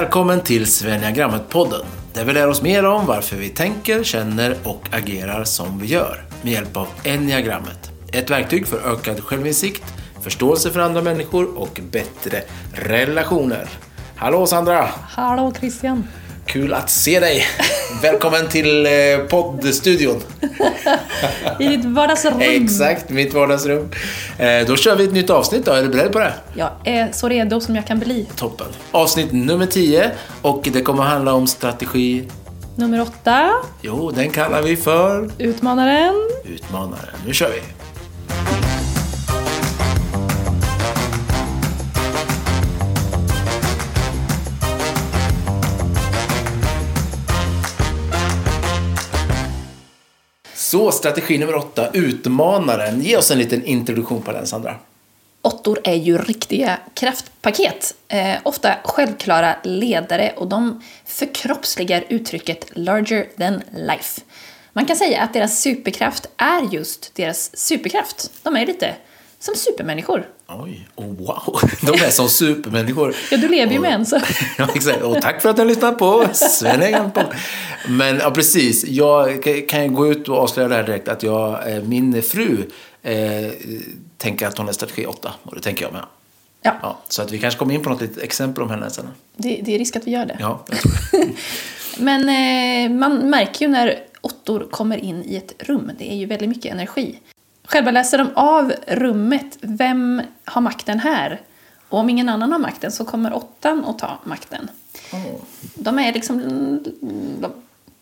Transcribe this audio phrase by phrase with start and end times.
[0.00, 5.44] Välkommen till Svenniagrammet-podden där vi lär oss mer om varför vi tänker, känner och agerar
[5.44, 7.90] som vi gör med hjälp av enneagrammet.
[8.12, 9.84] Ett verktyg för ökad självinsikt,
[10.20, 13.68] förståelse för andra människor och bättre relationer.
[14.16, 14.88] Hallå Sandra!
[15.08, 16.06] Hallå Christian!
[16.46, 17.46] Kul att se dig!
[18.02, 18.92] Välkommen till eh,
[19.30, 20.22] poddstudion.
[21.60, 22.40] I ditt vardagsrum.
[22.40, 23.88] Exakt, mitt vardagsrum.
[24.38, 25.72] Eh, Då kör vi ett nytt avsnitt då.
[25.72, 26.32] Är du beredd på det?
[26.54, 28.26] Jag är så redo som jag kan bli.
[28.36, 28.66] Toppen.
[28.90, 30.10] Avsnitt nummer 10
[30.42, 32.24] och det kommer handla om strategi.
[32.74, 33.50] Nummer åtta,
[33.82, 36.14] Jo, den kallar vi för Utmanaren.
[36.44, 37.14] Utmanaren.
[37.26, 37.62] Nu kör vi!
[50.76, 53.00] Så, strategi nummer åtta, Utmanaren.
[53.00, 54.74] Ge oss en liten introduktion på den, Sandra.
[55.42, 57.94] Åttor är ju riktiga kraftpaket.
[58.08, 64.20] Eh, ofta självklara ledare och de förkroppsligar uttrycket larger than life.
[64.72, 68.30] Man kan säga att deras superkraft är just deras superkraft.
[68.42, 68.94] De är lite
[69.38, 70.26] som supermänniskor.
[70.48, 71.60] Oj, oh, wow.
[71.82, 73.14] De är som supermänniskor.
[73.30, 74.20] Ja, du lever ju med en så.
[74.58, 75.02] Ja, exakt.
[75.02, 77.22] Och tack för att du har lyssnat på Sven på.
[77.88, 78.84] Men ja, precis.
[78.84, 82.64] Jag kan- ju gå ut och avslöja det här direkt att jag, eh, min fru
[83.02, 83.14] eh,
[84.18, 85.32] tänker att hon är strategi 8.
[85.42, 86.02] Och det tänker jag med.
[86.62, 89.08] Ja, Ja, så att vi kanske kommer in på något litet exempel om henne sen.
[89.36, 90.36] det, det är risk att vi gör det.
[90.40, 90.64] Ja.
[91.98, 96.26] Men eh, man märker ju när åttor kommer in i ett rum, det är ju
[96.26, 97.18] väldigt mycket energi.
[97.66, 101.40] Själva läser de av rummet, vem har makten här?
[101.88, 104.70] Och om ingen annan har makten så kommer åttan att ta makten.
[105.74, 106.38] De är liksom,
[107.40, 107.52] de,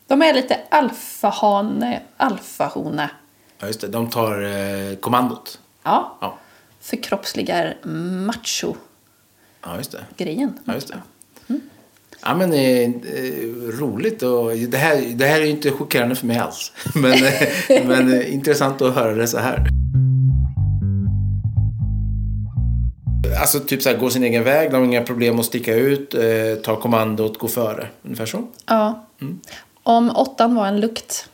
[0.06, 3.10] de är lite alfahane, alfahona.
[3.58, 3.88] Ja, just det.
[3.88, 5.58] De tar eh, kommandot.
[5.82, 6.38] Ja, Ja,
[6.80, 8.78] förkroppsligar macho-grejen.
[9.62, 10.04] ja just det.
[10.64, 11.02] Ja, just det.
[12.26, 12.90] Ja, men eh, eh,
[13.80, 16.72] roligt och det här, det här är ju inte chockerande för mig alls.
[16.94, 19.68] Men, eh, men eh, intressant att höra det så här.
[23.40, 26.14] Alltså typ så här, gå sin egen väg, de har inga problem att sticka ut,
[26.14, 26.22] eh,
[26.62, 27.88] ta kommandot, gå före.
[28.02, 28.48] Ungefär så.
[28.66, 29.06] Ja.
[29.20, 29.40] Mm.
[29.82, 31.28] Om åttan var en lukt,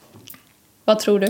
[0.85, 1.27] vad tror du?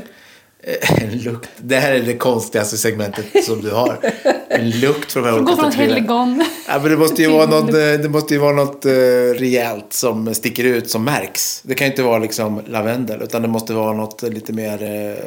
[1.03, 1.51] En lukt.
[1.57, 3.99] Det här är det konstigaste segmentet som du har.
[4.61, 5.95] En lukt från de här Gå olika från statuerna.
[5.95, 6.45] helgon.
[6.69, 8.91] Ja, men det måste ju vara något, eh, det måste ju vara något eh,
[9.39, 11.61] rejält som sticker ut, som märks.
[11.63, 14.83] Det kan ju inte vara liksom lavendel, utan det måste vara något lite mer...
[14.83, 15.25] Eh,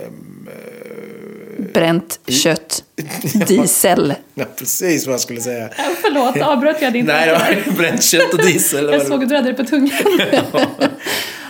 [1.74, 2.84] Bränt kött.
[3.48, 4.14] Diesel.
[4.34, 5.70] ja, precis vad jag skulle säga.
[5.78, 8.86] Ja, Förlåt, avbröt jag din Nej, det var bränt kött och diesel.
[8.92, 9.92] Jag såg att du hade det på tungan.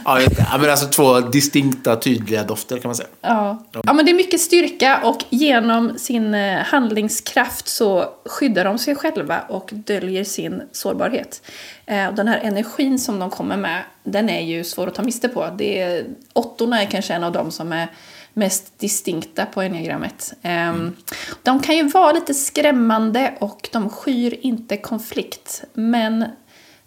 [0.05, 0.19] Ja,
[0.59, 3.09] men alltså två distinkta, tydliga dofter kan man säga.
[3.21, 3.63] Ja.
[3.83, 8.95] ja, men det är mycket styrka och genom sin eh, handlingskraft så skyddar de sig
[8.95, 11.41] själva och döljer sin sårbarhet.
[11.85, 15.03] Eh, Och den här energin som de kommer med, den är ju svår att ta
[15.03, 15.49] miste på.
[15.57, 17.87] Det är, åttorna är kanske en av de som är
[18.33, 20.33] mest distinkta på enneagrammet.
[20.41, 20.95] Ehm,
[21.43, 25.63] De kan ju vara lite skrämmande och de skyr inte konflikt.
[25.73, 26.25] Men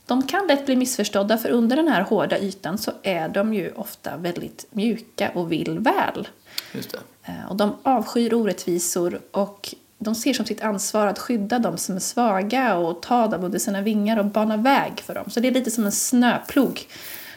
[0.06, 3.72] de kan lätt bli missförstådda för under den här hårda ytan så är de ju
[3.72, 6.28] ofta väldigt mjuka och vill väl.
[6.72, 6.98] Just det.
[7.24, 11.96] Eh, Och de avskyr orättvisor och de ser som sitt ansvar att skydda de som
[11.96, 15.30] är svaga och ta dem under sina vingar och bana väg för dem.
[15.30, 16.80] Så det är lite som en snöplog.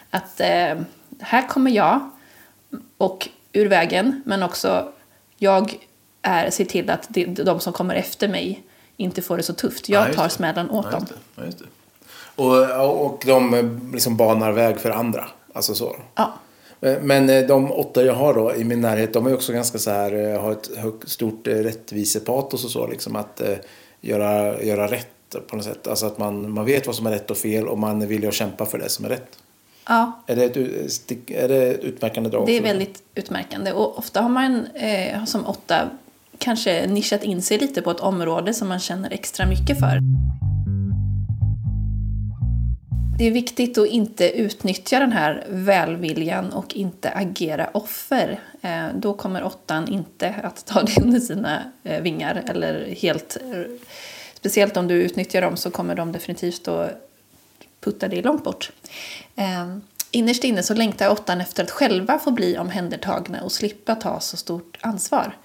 [0.09, 0.78] Att eh,
[1.19, 2.09] här kommer jag
[2.97, 4.91] och ur vägen, men också
[5.38, 5.75] jag
[6.22, 8.63] är, ser till att de, de som kommer efter mig
[8.97, 9.90] inte får det så tufft.
[9.90, 11.06] Ja, Jag tar smällen åt Ja, dem.
[11.35, 11.44] Ja.
[12.40, 15.28] Och, och de eh, liksom banar väg för andra.
[15.54, 15.96] Alltså så.
[16.16, 16.34] Ja.
[17.02, 19.92] Men eh, de åtta jag har då i min närhet, de är också ganska så
[19.92, 23.58] här, eh, har ett högt, stort eh, rättvisepatos och så liksom att eh,
[24.02, 25.88] göra, göra rätt på något sätt.
[25.88, 28.34] Alltså att man, man vet vad som är rätt och fel och man villig att
[28.34, 29.38] kämpa för det som är rätt.
[29.88, 30.58] ja, Är det ett,
[31.30, 32.46] är det ett utmärkande drag?
[32.46, 35.90] Det är väldigt utmärkande och ofta har man eh, som åtta
[36.38, 40.00] kanske nischat in sig lite på ett område som man känner extra mycket för.
[43.20, 48.40] Det är viktigt att inte utnyttja den här välviljan och inte agera offer.
[48.62, 53.38] Eh, då kommer åttan inte att ta det under sina eh, vingar eller helt...
[54.34, 56.92] Speciellt om du utnyttjar dem så kommer de definitivt att
[57.80, 58.72] putta dig långt bort.
[59.36, 59.78] Eh,
[60.12, 64.38] innerst inne så längtar åttan efter att själva få bli omhändertagna och slippa ta så
[64.38, 65.38] stort ansvar.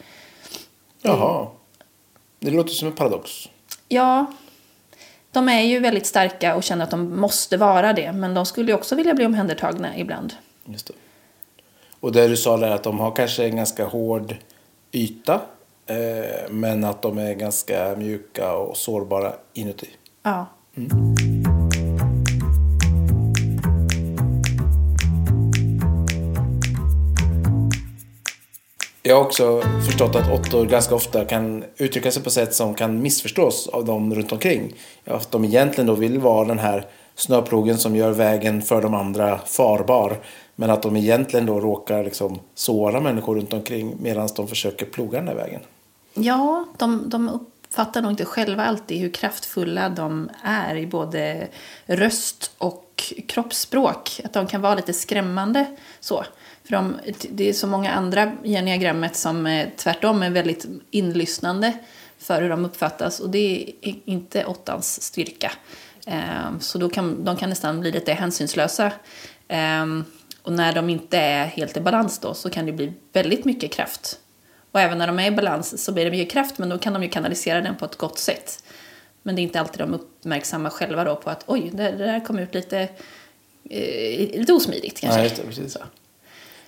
[1.03, 1.49] Jaha.
[2.39, 3.49] Det låter som en paradox.
[3.89, 4.27] Ja,
[5.35, 8.71] de är ju väldigt starka och känner att de måste vara det, men de skulle
[8.71, 10.35] ju också vilja bli omhändertagna ibland.
[10.65, 10.95] Just det.
[12.01, 14.37] Och det du sa där att de har kanske en ganska hård
[14.93, 15.41] yta.
[15.87, 19.89] Eh, men att de är ganska mjuka och sårbara inuti.
[20.23, 20.47] Ja.
[29.07, 33.03] Jag har också förstått att åttor ganska ofta kan uttrycka sig på sätt som kan
[33.03, 34.75] missförstås av dem runt omkring.
[35.05, 39.39] Att de egentligen då vill vara den här snöplogen som gör vägen för de andra
[39.39, 40.19] farbar.
[40.57, 45.19] Men att de egentligen då råkar liksom såra människor runt omkring medan de försöker ploga
[45.19, 45.61] den där vägen.
[46.15, 51.49] Ja, de, de uppfattar nog inte själva alltid hur kraftfulla de är i både
[51.87, 54.21] röst och kroppsspråk.
[54.25, 55.67] Att de kan vara lite skrämmande
[56.01, 56.25] så.
[56.65, 56.97] För de,
[57.31, 61.73] det är så många andra i enneagrammet som eh, tvärtom är väldigt inlyssnande
[62.19, 63.21] för hur de uppfattas.
[63.21, 65.53] Och det är inte åttans styrka.
[66.07, 68.93] Ehm, så då kan, de kan nästan bli lite hänsynslösa.
[69.49, 70.05] Ehm,
[70.43, 73.73] och när de inte är helt i balans då så kan det bli väldigt mycket
[73.73, 74.19] kraft.
[74.71, 76.93] Och även när de är i balans så blir det mycket kraft men då kan
[76.93, 78.65] de ju kanalisera den på ett gott sätt.
[79.23, 82.25] Men det är inte alltid de uppmärksamma själva då på att oj, det, det där
[82.25, 82.79] kom ut lite,
[83.71, 85.23] eh, lite osmidigt kanske.
[85.23, 85.73] Ja, det, precis.
[85.73, 85.79] Så.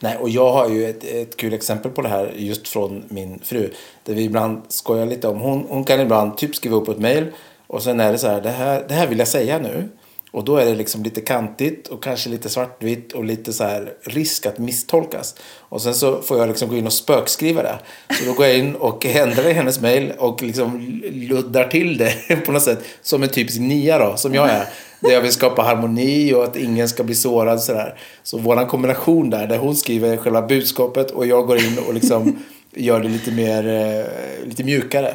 [0.01, 3.39] Nej, och jag har ju ett, ett kul exempel på det här just från min
[3.39, 3.71] fru.
[4.05, 5.41] Där vi ibland skojar lite om.
[5.41, 7.27] Hon, hon kan ibland typ skriva upp ett mejl
[7.67, 9.89] och sen är det så här, det här, det här vill jag säga nu.
[10.31, 13.93] Och då är det liksom lite kantigt och kanske lite svartvitt och lite så här
[14.03, 15.35] risk att misstolkas.
[15.59, 17.79] Och sen så får jag liksom gå in och spökskriva det.
[18.19, 22.37] Så då går jag in och ändrar i hennes mail och liksom luddar till det
[22.47, 22.85] på något sätt.
[23.03, 24.67] Som en typisk nia då, som jag är.
[25.01, 27.99] Där jag vill skapa harmoni och att ingen ska bli sårad sådär.
[28.23, 32.39] Så våran kombination där, där hon skriver själva budskapet och jag går in och liksom
[32.77, 35.15] gör det lite mer, eh, lite mjukare.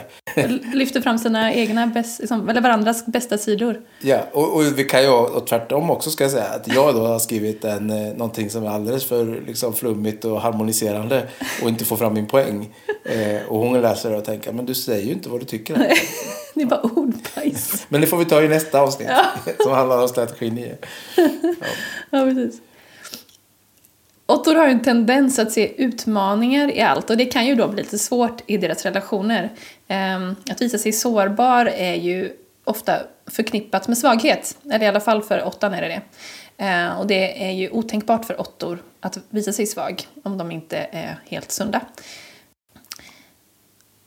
[0.74, 3.82] Lyfter fram sina egna, bäst, liksom, eller varandras bästa sidor.
[4.02, 7.06] Ja, och, och vi kan ju, och tvärtom också ska jag säga, att jag då
[7.06, 11.28] har skrivit en, eh, någonting som är alldeles för liksom, flummigt och harmoniserande
[11.64, 12.76] och inte får fram min poäng.
[13.04, 15.76] Eh, och hon läser det och tänker, men du säger ju inte vad du tycker.
[16.54, 17.86] det är bara ordbajs.
[17.90, 19.54] Men det får vi ta i nästa avsnitt, ja.
[19.64, 20.76] som handlar om strategi 9.
[21.16, 21.24] Ja.
[22.10, 22.62] ja, precis.
[24.32, 27.84] Åttor har en tendens att se utmaningar i allt och det kan ju då bli
[27.84, 29.50] lite svårt i deras relationer.
[29.88, 32.32] Ehm, att visa sig sårbar är ju
[32.64, 33.00] ofta
[33.32, 36.02] förknippat med svaghet, eller i alla fall för åttan är det det.
[36.58, 40.78] Ehm, och det är ju otänkbart för åttor att visa sig svag om de inte
[40.92, 41.82] är helt sunda.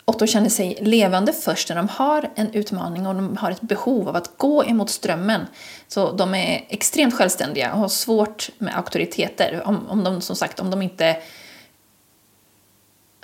[0.07, 4.09] Otto känner sig levande först när de har en utmaning och de har ett behov
[4.09, 5.47] av att gå emot strömmen.
[5.89, 9.63] Så de är extremt självständiga och har svårt med auktoriteter.
[9.65, 11.17] Om, om de som sagt, om de inte...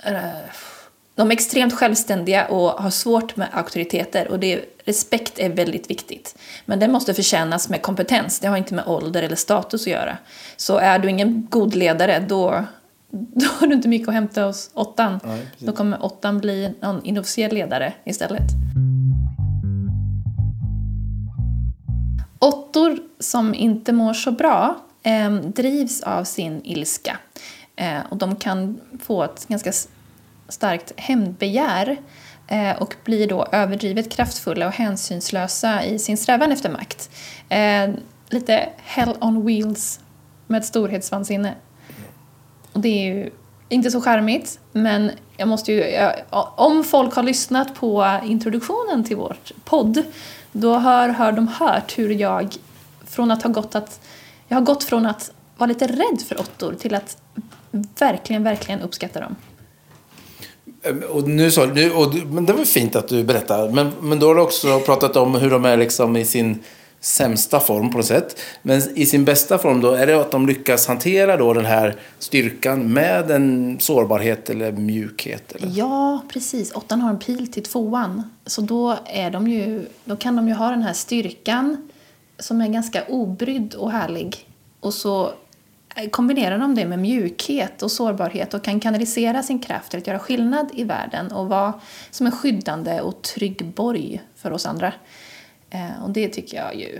[0.03, 0.21] Eh,
[1.15, 6.35] de är extremt självständiga och har svårt med auktoriteter och det, respekt är väldigt viktigt.
[6.65, 10.17] Men det måste förtjänas med kompetens, det har inte med ålder eller status att göra.
[10.57, 12.65] Så är du ingen god ledare, då,
[13.11, 15.19] då har du inte mycket att hämta hos åttan.
[15.23, 18.43] Nej, då kommer åttan bli någon inofficiell ledare istället.
[22.39, 27.17] Åttor som inte mår så bra eh, drivs av sin ilska.
[27.75, 29.71] Eh, och de kan få ett ganska
[30.47, 31.97] starkt hämndbegär
[32.47, 37.09] eh, och blir då överdrivet kraftfulla och hänsynslösa i sin strävan efter makt.
[37.49, 37.89] Eh,
[38.29, 39.99] lite hell on wheels
[40.47, 41.53] med ett storhetsvansinne.
[42.73, 43.29] Och det är ju
[43.69, 46.13] inte så charmigt, men jag måste ju, jag,
[46.55, 50.03] om folk har lyssnat på introduktionen till vår podd,
[50.51, 52.55] då har, har de hört hur jag
[53.07, 53.99] från att ha gått att,
[54.47, 57.17] jag har gått från att vara lite rädd för åttor till att
[57.99, 59.35] verkligen, verkligen uppskatta dem.
[60.83, 64.27] Ehm, och nu så, och, men det var fint att du berättar, men, men då
[64.27, 66.59] har du också pratat om hur de är liksom i sin
[67.01, 68.39] sämsta form på något sätt.
[68.61, 71.95] Men i sin bästa form då är det att de lyckas hantera då den här
[72.19, 75.51] styrkan med en sårbarhet eller mjukhet.
[75.51, 75.69] Eller?
[75.73, 76.71] Ja, precis.
[76.71, 78.23] Åttan har en pil till tvåan.
[78.45, 81.89] Så då, är de ju, då kan de ju ha den här styrkan
[82.39, 84.47] som är ganska obrydd och härlig.
[84.79, 85.33] Och så
[85.95, 90.07] eh, kombinerar de det med mjukhet och sårbarhet och kan kanalisera sin kraft till att
[90.07, 91.73] göra skillnad i världen och vara
[92.11, 94.93] som en skyddande och trygg borg för oss andra.
[95.71, 96.99] Eh, och det tycker jag ju,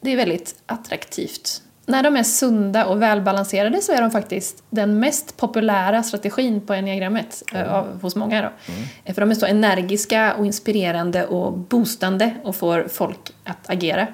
[0.00, 1.62] det är väldigt attraktivt.
[1.86, 6.72] När de är sunda och välbalanserade så är de faktiskt den mest populära strategin på
[6.72, 8.00] enneagrammet mm.
[8.00, 8.42] hos många.
[8.42, 8.72] Då.
[8.72, 9.14] Mm.
[9.14, 14.06] För de är så energiska och inspirerande och boostande och får folk att agera.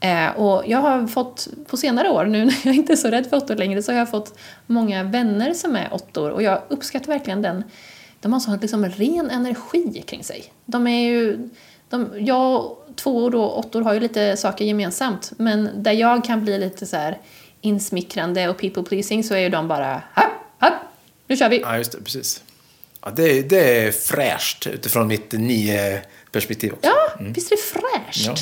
[0.00, 3.26] Eh, och jag har fått, på senare år, nu när jag inte är så rädd
[3.26, 7.06] för åttor längre, så har jag fått många vänner som är åttor och jag uppskattar
[7.06, 7.64] verkligen den,
[8.20, 10.44] de har sån liksom ren energi kring sig.
[10.64, 11.48] De är ju,
[11.88, 16.58] de, jag tvåor och åttor har ju lite saker gemensamt, men där jag kan bli
[16.58, 17.18] lite så här
[17.60, 20.70] insmickrande och people pleasing så är ju de bara ha, ha,
[21.26, 21.60] nu kör vi.
[21.60, 22.42] Ja, just det, precis.
[23.04, 26.90] Ja, det, det är fräscht utifrån mitt nio perspektiv också.
[26.90, 27.32] Ja, mm.
[27.32, 28.26] visst är det fräscht?
[28.26, 28.34] Ja.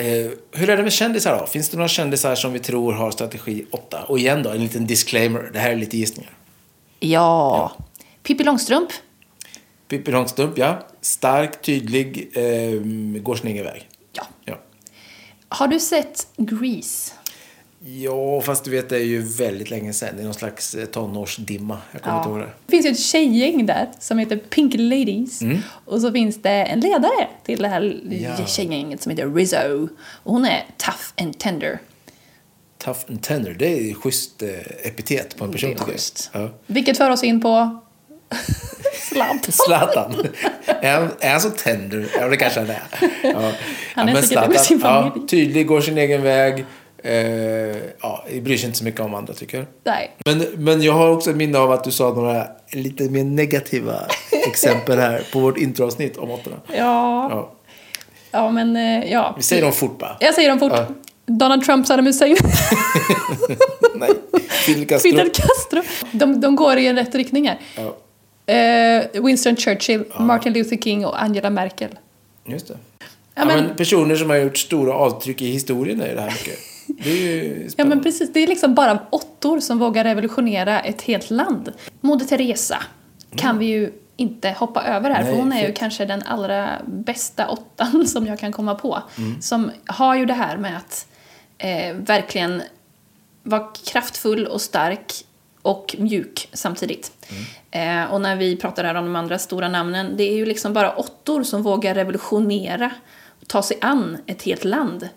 [0.00, 1.46] Eh, hur är det med kändisar då?
[1.46, 4.02] Finns det några kändisar som vi tror har strategi 8?
[4.02, 5.50] Och igen då, en liten disclaimer.
[5.52, 6.32] Det här är lite gissningar.
[7.00, 7.72] Ja.
[8.22, 8.88] Pippi Långstrump.
[9.90, 10.86] Pippi Långstrump, ja.
[11.00, 12.80] Stark, tydlig, eh,
[13.22, 13.88] går sin egen väg.
[14.12, 14.22] Ja.
[14.44, 14.60] Ja.
[15.48, 17.12] Har du sett Grease?
[17.84, 20.08] Ja, fast du vet det är ju väldigt länge sedan.
[20.16, 21.78] Det är någon slags eh, tonårsdimma.
[21.92, 22.50] Jag kommer inte ihåg det.
[22.66, 25.40] Det finns ju ett tjejgäng där som heter Pink Ladies.
[25.84, 28.22] Och så finns det en ledare till det här Mm.
[28.38, 28.46] Ja.
[28.46, 29.88] tjejgänget som heter Rizzo.
[30.22, 31.78] Och hon är tough and tender.
[32.78, 34.48] Tough and tender, det är ju schysst eh,
[34.86, 36.30] epitet på en person Det är schysst.
[36.32, 36.50] Ja.
[36.66, 37.80] Vilket för oss in på
[39.08, 39.52] Zlatan.
[39.52, 40.14] Zlatan.
[40.66, 42.06] är, han, är han så tender?
[42.20, 42.82] Ja, det kanske han är.
[43.22, 43.52] Ja.
[43.94, 45.28] Han är säkert det med sin ja, familj.
[45.28, 46.64] tydlig, går sin egen väg.
[47.04, 47.14] Eh,
[48.00, 49.66] ja, bryr sig inte så mycket om andra tycker.
[49.84, 50.16] Nej.
[50.24, 53.94] Men, men jag har också ett minne av att du sa några lite mer negativa
[54.48, 56.56] exempel här på vårt introavsnitt om åttorna.
[56.66, 57.28] Ja.
[57.30, 57.52] Ja.
[58.30, 59.34] Ja, men eh, ja.
[59.36, 60.16] Vi säger dem fort bara.
[60.20, 60.72] Jag säger dem fort.
[60.74, 60.86] Ja.
[61.26, 62.36] Donald Trump, Saddam Hussein,
[63.94, 64.10] Nej,
[64.48, 65.10] Fidel Castro.
[65.10, 65.82] Fidel Castro.
[66.12, 67.58] De, de går i en rätt riktning här.
[67.76, 67.96] Ja,
[68.54, 71.90] Eh, Winston Churchill, Martin Luther King och Angela Merkel.
[72.46, 72.76] just det.
[72.98, 76.30] Ja, Ja, men- men, personer som har gjort stora avtryck i historien är det här
[76.30, 76.58] mycket.
[77.04, 77.96] Det är ju Ja, spännande.
[77.96, 78.32] men precis.
[78.32, 81.72] Det är liksom bara åttor som vågar revolutionera ett helt land.
[82.00, 82.78] Moder Teresa
[83.36, 86.68] kan vi ju inte hoppa över här, Nej, för hon är ju kanske den allra
[86.86, 89.02] bästa åttan som jag kan komma på.
[89.18, 89.42] Mm.
[89.42, 91.06] Som har ju det här med att
[91.58, 92.62] eh, verkligen
[93.42, 95.12] vara kraftfull och stark
[95.62, 97.12] och mjuk samtidigt.
[97.70, 100.72] Eh, och när vi pratar här om de andra stora namnen, det är ju liksom
[100.72, 102.90] bara åttor som vågar revolutionera
[103.40, 105.08] och ta sig an ett helt land.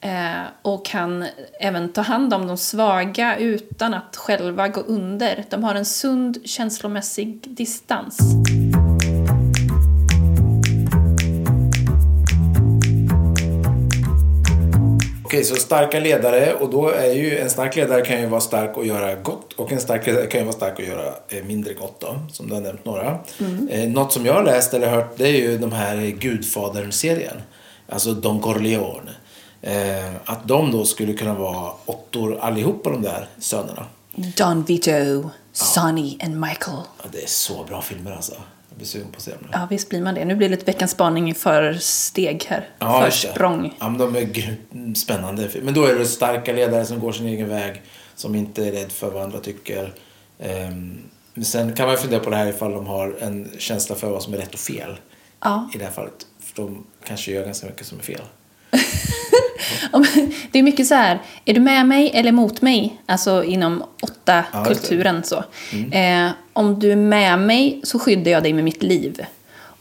[0.00, 1.26] Eh, och kan
[1.60, 5.44] även ta hand om de svaga utan att själva gå under.
[5.50, 8.18] De har en sund känslomässig distans.
[15.30, 18.76] Okej, så starka ledare och då är ju en stark ledare kan ju vara stark
[18.76, 21.74] och göra gott och en stark ledare kan ju vara stark och göra eh, mindre
[21.74, 23.18] gott då, som du har nämnt några.
[23.70, 27.42] Eh, något som jag har läst eller hört det är ju de här Gudfadern-serien,
[27.88, 29.10] alltså Don Corleone.
[29.62, 33.86] Eh, att de då skulle kunna vara åttor allihopa de där sönerna.
[34.14, 36.78] Don Vito, Sonny and Michael.
[37.02, 38.34] Ja, det är så bra filmer alltså.
[38.80, 39.48] Blir sugen på att se dem nu.
[39.52, 40.24] Ja, visst blir man det.
[40.24, 42.68] Nu blir det ett veckans spaning för steg här.
[42.78, 43.02] Ja.
[43.04, 43.74] Försprång.
[43.80, 45.48] Ja, men de är gr- spännande.
[45.62, 47.82] Men då är det starka ledare som går sin egen väg,
[48.14, 49.92] som inte är rädd för vad andra tycker.
[50.38, 50.98] Ehm,
[51.34, 54.10] men sen kan man ju fundera på det här ifall de har en känsla för
[54.10, 54.96] vad som är rätt och fel.
[55.40, 55.70] Ja.
[55.74, 56.26] I det här fallet.
[56.40, 58.22] För de kanske gör ganska mycket som är fel.
[59.92, 60.04] Ja,
[60.52, 63.00] Det är mycket så här, är du med mig eller mot mig?
[63.06, 65.44] Alltså inom åtta Ja, kulturen så.
[65.92, 69.24] Eh, om du är med mig så skyddar jag dig med mitt liv.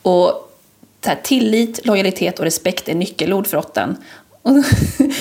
[0.02, 0.52] Och
[1.04, 3.96] så här, tillit, lojalitet och respekt är nyckelord för åttan.
[4.42, 4.54] Och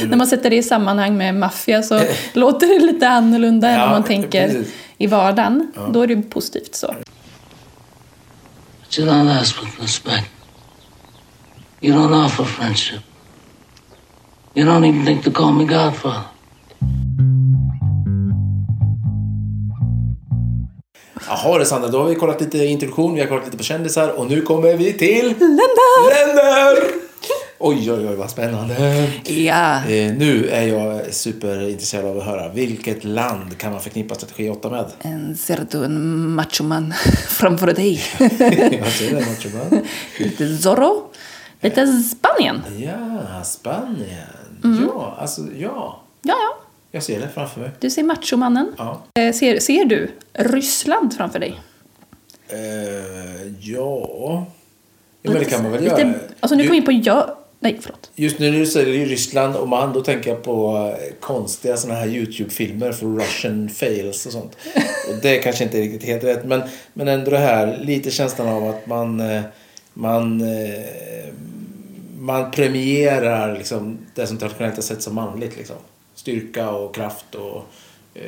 [0.09, 2.01] när man sätter det i sammanhang med maffia så
[2.33, 4.75] låter det lite annorlunda än Ja, om man tänker precis.
[4.99, 5.73] i vardagen.
[5.93, 6.87] Då är det positivt så.
[8.81, 10.31] But you don't ask with respect.
[11.81, 13.01] You don't offer friendship.
[14.55, 16.23] You don't even think to call me Godfather.
[21.29, 21.89] Jaha, det Sandra.
[21.89, 24.77] Då har vi kollat lite introduktion, vi har kollat lite på kändisar och nu kommer
[24.77, 25.27] vi till...
[25.27, 26.27] Länder!
[26.27, 27.09] Länder!
[27.61, 29.09] Oj, oj, oj, vad spännande.
[29.25, 29.77] Ja.
[29.85, 32.49] Eh, nu är jag superintresserad av att höra.
[32.49, 34.87] Vilket land kan man förknippa strategi 8 med?
[35.01, 36.95] En, ser du en machoman
[37.29, 38.03] framför dig?
[38.81, 39.87] Vad säger du, Nacho Man?
[40.19, 41.11] lite Zorro,
[41.61, 42.63] lite Spanien.
[42.77, 44.38] Ja, Spanien.
[44.63, 46.01] Ja, alltså ja.
[46.23, 46.59] Ja, ja.
[46.91, 47.71] Jag ser det framför mig.
[47.81, 48.73] Du ser machomannen.
[48.79, 49.03] Ja.
[49.19, 51.61] Eh, Ser, ser du Ryssland framför dig?
[52.49, 52.59] Eh,
[53.61, 54.47] ja.
[55.23, 56.15] ja, men det kan man väl Lite, göra.
[56.41, 57.35] Alltså nu Ju- kom vi in på ja.
[57.61, 58.11] Nej, förlåt.
[58.15, 61.95] Just nu när du säger Ryssland och man, då tänker jag på eh, konstiga såna
[61.95, 64.57] här YouTube-filmer för Russian fails och sånt.
[65.09, 66.63] Och det kanske inte är riktigt helt rätt, men,
[66.93, 69.43] men ändå det här, lite känslan av att man, eh,
[69.95, 70.85] man, eh,
[72.19, 75.57] man premierar liksom det som traditionellt har sett som manligt.
[75.57, 75.77] Liksom.
[76.15, 77.67] Styrka och kraft och
[78.15, 78.23] eh,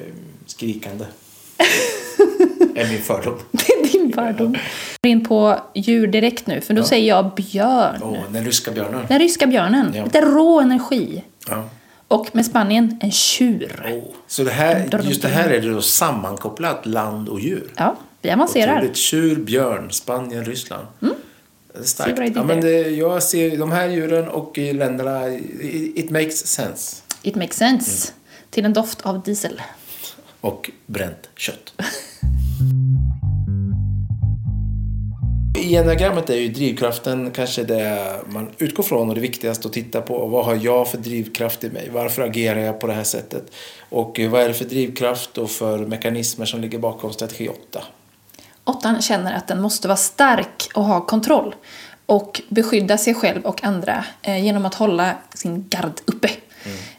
[0.47, 1.05] skrikande.
[2.75, 3.39] är min fördom.
[3.51, 4.57] Det är din fördom.
[5.03, 8.01] Vi är in på djur direkt nu, för då säger jag björn.
[8.03, 9.07] Åh, den ryska björnen.
[9.09, 9.93] Den ryska björnen.
[9.95, 10.05] Ja.
[10.05, 11.25] Lite rå energi.
[11.49, 11.69] Ja.
[12.09, 13.83] Och med Spanien, en tjur.
[13.87, 14.15] Oh.
[14.27, 17.71] Så det här, just det här är då sammankopplat land och djur.
[17.77, 18.77] Ja, vi avancerar.
[18.77, 18.97] Otroligt.
[18.97, 20.87] Tjur, björn, Spanien, Ryssland.
[21.01, 21.07] Se
[21.85, 22.37] starkt.
[22.37, 27.03] Ja, men det, jag ser de här djuren och länderna, it, it makes sense.
[27.23, 28.13] It makes sense.
[28.51, 29.63] Till en doft av diesel.
[30.41, 31.73] Och bränt kött.
[35.71, 40.01] i enneagrammet är ju drivkraften kanske det man utgår från och det viktigaste att titta
[40.01, 40.27] på.
[40.27, 41.91] Vad har jag för drivkraft i mig?
[41.93, 43.53] Varför agerar jag på det här sättet?
[43.89, 47.83] Och vad är det för drivkraft och för mekanismer som ligger bakom strategi 8?
[48.71, 51.55] Åttan känner att den måste vara stark och ha kontroll
[52.07, 56.31] och beskydda sig själv och andra eh, genom att hålla sin gard uppe.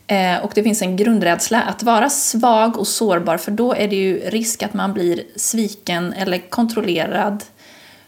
[0.08, 3.96] Eh, och det finns en grundrädsla att vara svag och sårbar för då är det
[3.96, 7.44] ju risk att man blir sviken eller kontrollerad,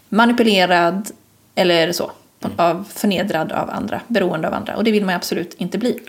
[0.09, 1.11] manipulerad
[1.55, 2.11] eller så.
[2.55, 4.75] Av, förnedrad av andra, beroende av andra.
[4.75, 5.99] Och det vill man absolut inte bli.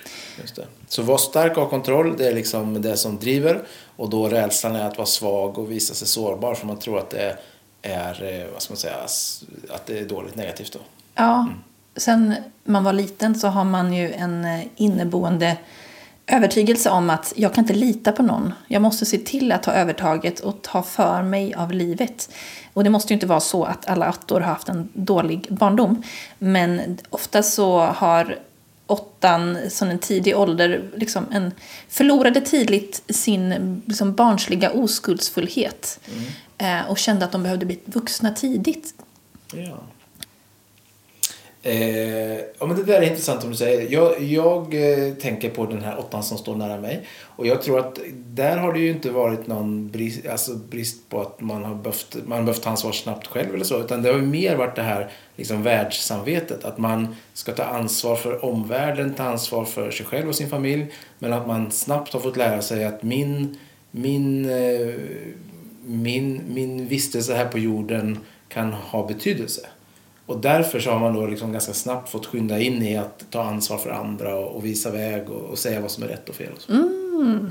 [0.89, 3.63] Så vara stark och ha kontroll, det är liksom det som driver.
[3.97, 7.11] Och då rädslan är att vara svag och visa sig sårbar för man tror att
[7.11, 7.39] det
[7.83, 8.97] är, eh, vad ska man säga,
[9.75, 10.79] att det är dåligt negativt då.
[11.15, 11.49] Ja,
[11.97, 12.35] sen
[12.65, 15.57] man var liten så har man ju en eh, inneboende
[16.27, 18.53] övertygelse om att jag kan inte lita på någon.
[18.69, 22.29] Jag måste se till att ta övertaget och ta för mig av livet.
[22.73, 26.03] Och det måste ju inte vara så att alla attor har haft en dålig barndom.
[26.39, 28.39] Men ofta så har
[28.87, 31.53] åttan som en tidig ålder liksom en,
[31.89, 36.01] förlorade tidigt sin liksom, barnsliga oskuldsfullhet.
[36.13, 36.81] Mm.
[36.83, 38.95] Eh, och kände att de behövde bli vuxna tidigt.
[39.53, 39.81] Ja.
[41.67, 43.93] Eh, ja, men det där är intressant om du säger.
[43.93, 47.07] Jag, jag eh, tänker på den här åttan som står nära mig.
[47.23, 51.21] Och jag tror att där har det ju inte varit någon brist, alltså brist på
[51.21, 53.81] att man har behövt, man har behövt ta ansvar snabbt själv eller så.
[53.81, 56.65] Utan det har ju mer varit det här liksom världssamvetet.
[56.65, 60.87] Att man ska ta ansvar för omvärlden, ta ansvar för sig själv och sin familj.
[61.19, 63.59] Men att man snabbt har fått lära sig att min,
[63.91, 64.95] min, eh,
[65.85, 68.19] min, min vistelse här på jorden
[68.49, 69.67] kan ha betydelse.
[70.27, 73.43] Och därför så har man då liksom ganska snabbt fått skynda in i att ta
[73.43, 76.35] ansvar för andra och, och visa väg och, och, säga vad som är rätt och
[76.35, 76.53] fel.
[76.57, 76.73] Och så.
[76.73, 77.51] Mm.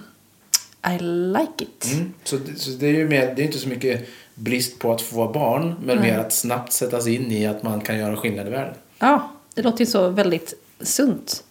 [0.88, 1.94] I like it.
[1.94, 2.14] Mm.
[2.24, 5.28] Så, så det är ju mer, det är inte så mycket brist på att få
[5.28, 6.10] barn men mm.
[6.10, 8.76] mer att snabbt sätta sig in i att man kan göra skillnad i världen.
[9.00, 11.44] Ja, det låter ju så väldigt sunt.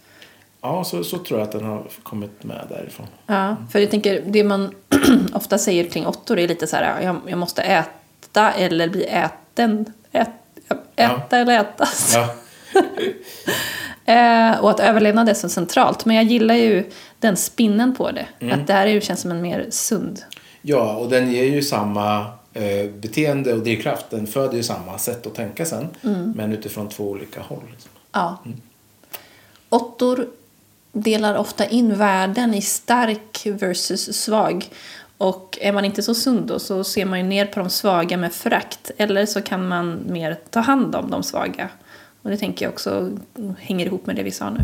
[0.60, 3.06] Ja, så, så tror jag att den har kommit med därifrån.
[3.26, 4.74] Ja, för jag tänker, det man
[5.32, 9.92] ofta säger kring åttor är lite så här, jag, jag måste äta eller bli äten.
[10.12, 10.28] Ät,
[10.96, 11.36] Äta ja.
[11.36, 12.14] eller ätas.
[12.14, 12.34] Ja.
[14.14, 16.04] eh, och att överlevnad är så centralt.
[16.04, 18.26] Men jag gillar ju den spinnen på det.
[18.40, 18.60] Mm.
[18.60, 20.22] Att det här känns som en mer sund.
[20.62, 24.10] Ja, och den ger ju samma eh, beteende och drivkraft.
[24.10, 25.88] Den föder ju samma sätt att tänka sen.
[26.02, 26.32] Mm.
[26.36, 27.62] Men utifrån två olika håll.
[27.70, 27.90] Liksom.
[28.12, 28.42] Ja.
[28.44, 28.60] Mm.
[29.68, 30.26] Åttor
[30.92, 34.66] delar ofta in världen i stark versus svag.
[35.22, 38.16] Och är man inte så sund då så ser man ju ner på de svaga
[38.16, 38.90] med förakt.
[38.96, 41.68] Eller så kan man mer ta hand om de svaga.
[42.22, 43.18] Och det tänker jag också
[43.58, 44.60] hänger ihop med det vi sa nu.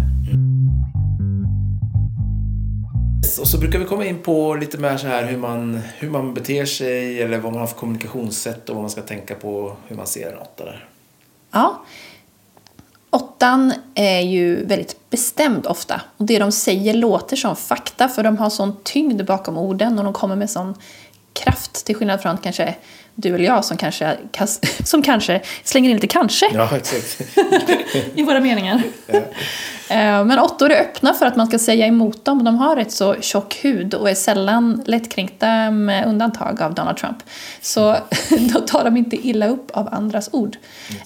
[3.40, 6.34] Och så brukar vi komma in på lite mer så här hur man, hur man
[6.34, 9.96] beter sig eller vad man har för kommunikationssätt och vad man ska tänka på hur
[9.96, 10.88] man ser åtta där.
[11.50, 11.84] Ja,
[13.10, 16.00] Åttan är ju väldigt bestämd ofta.
[16.16, 20.04] Och det de säger låter som fakta för de har sån tyngd bakom orden och
[20.04, 20.74] de kommer med sån
[21.32, 22.74] kraft till skillnad från kanske
[23.14, 24.16] du eller jag som kanske,
[24.84, 26.70] som kanske slänger in lite kanske ja,
[28.14, 28.82] i våra meningar.
[29.06, 29.16] Ja.
[29.90, 32.44] Eh, men åttor är öppna för att man ska säga emot dem.
[32.44, 37.18] De har rätt så tjock hud och är sällan lättkränkta med undantag av Donald Trump.
[37.60, 37.96] Så
[38.54, 40.56] då tar de inte illa upp av andras ord.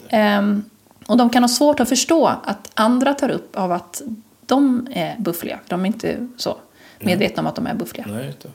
[0.09, 0.65] Mm.
[1.07, 4.03] Och de kan ha svårt att förstå att andra tar upp av att
[4.47, 5.61] de är buffliga.
[5.69, 6.57] De är inte så
[6.99, 8.07] medvetna om att de är buffliga.
[8.09, 8.49] Nej, inte.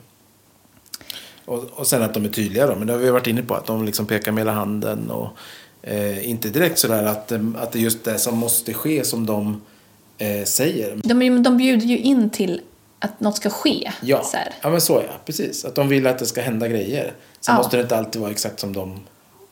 [1.44, 3.54] Och, och sen att de är tydliga då, men det har vi varit inne på,
[3.54, 5.28] att de liksom pekar med hela handen och
[5.82, 9.26] eh, inte direkt sådär att, eh, att det är just det som måste ske som
[9.26, 9.60] de
[10.18, 10.96] eh, säger.
[11.04, 12.60] De, de bjuder ju in till
[12.98, 13.92] att något ska ske.
[14.00, 14.22] Ja,
[14.62, 15.64] ja men så ja, precis.
[15.64, 17.12] Att de vill att det ska hända grejer.
[17.40, 17.56] Sen ja.
[17.56, 19.00] måste det inte alltid vara exakt som de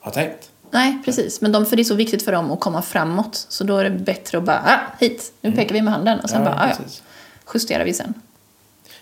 [0.01, 0.51] har tänkt.
[0.77, 1.41] Nej, precis.
[1.41, 3.47] Men de, för det är så viktigt för dem att komma framåt.
[3.49, 5.59] Så då är det bättre att bara, ah, hit, nu mm.
[5.59, 6.21] pekar vi med handen.
[6.21, 6.85] Och sen ja, bara, ah, ja,
[7.55, 8.15] justerar vi sen.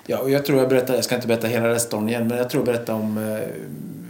[0.06, 2.50] Ja, och jag tror jag berättar, jag ska inte berätta hela restorn igen, men jag
[2.50, 3.48] tror jag berättar om eh,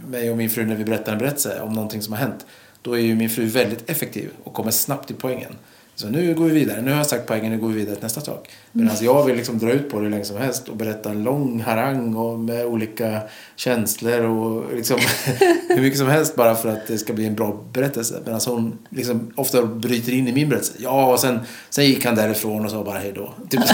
[0.07, 2.45] mig och min fru när vi berättar en berättelse om någonting som har hänt.
[2.81, 5.55] Då är ju min fru väldigt effektiv och kommer snabbt till poängen.
[5.95, 6.81] Så nu går vi vidare.
[6.81, 8.49] Nu har jag sagt poängen, nu går vi vidare till nästa sak.
[8.71, 9.05] Medan mm.
[9.05, 11.59] jag vill liksom dra ut på det hur länge som helst och berätta en lång
[11.59, 13.21] harang och med olika
[13.55, 14.99] känslor och liksom
[15.69, 18.21] hur mycket som helst bara för att det ska bli en bra berättelse.
[18.25, 20.73] Medan hon liksom ofta bryter in i min berättelse.
[20.77, 23.33] Ja, och sen, sen gick han därifrån och sa bara hej då.
[23.49, 23.73] Typ så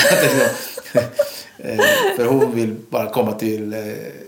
[1.58, 1.78] eh,
[2.16, 3.80] för hon vill bara komma till eh,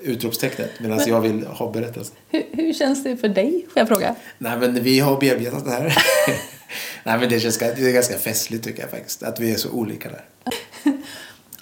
[0.01, 2.15] utropstecknet medan jag vill ha berättelsen.
[2.29, 4.15] Hur, hur känns det för dig, får jag fråga?
[4.37, 5.97] Nej, men vi har bearbetat det här.
[7.03, 9.23] Nej, men det, känns, det är ganska festligt tycker jag faktiskt.
[9.23, 10.25] Att vi är så olika där.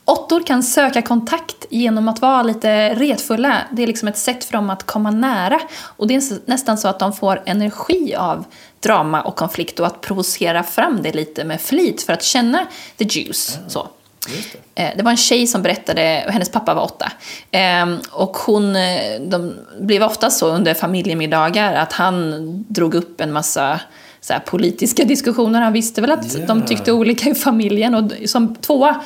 [0.05, 4.53] Åttor kan söka kontakt genom att vara lite retfulla, det är liksom ett sätt för
[4.53, 5.59] dem att komma nära.
[5.81, 8.45] Och det är nästan så att de får energi av
[8.79, 13.03] drama och konflikt och att provocera fram det lite med flit för att känna the
[13.03, 13.57] juice.
[13.67, 13.87] Så.
[14.73, 14.83] det.
[14.83, 17.11] Eh, Det var en tjej som berättade, och hennes pappa var åtta.
[17.51, 23.31] Ehm, Och hon, eh, de blev ofta så under familjemiddagar att han drog upp en
[23.31, 23.79] massa
[24.21, 25.61] så här, politiska diskussioner.
[25.61, 26.45] Han visste väl att Ja.
[26.45, 27.95] de tyckte olika i familjen.
[27.95, 29.01] Och som tvåa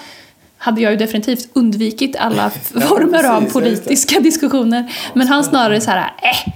[0.58, 2.50] hade jag ju definitivt undvikit alla
[2.90, 3.76] former av precis, ja, det.
[3.76, 4.94] politiska diskussioner.
[5.14, 6.54] Men han snarare så här, äh,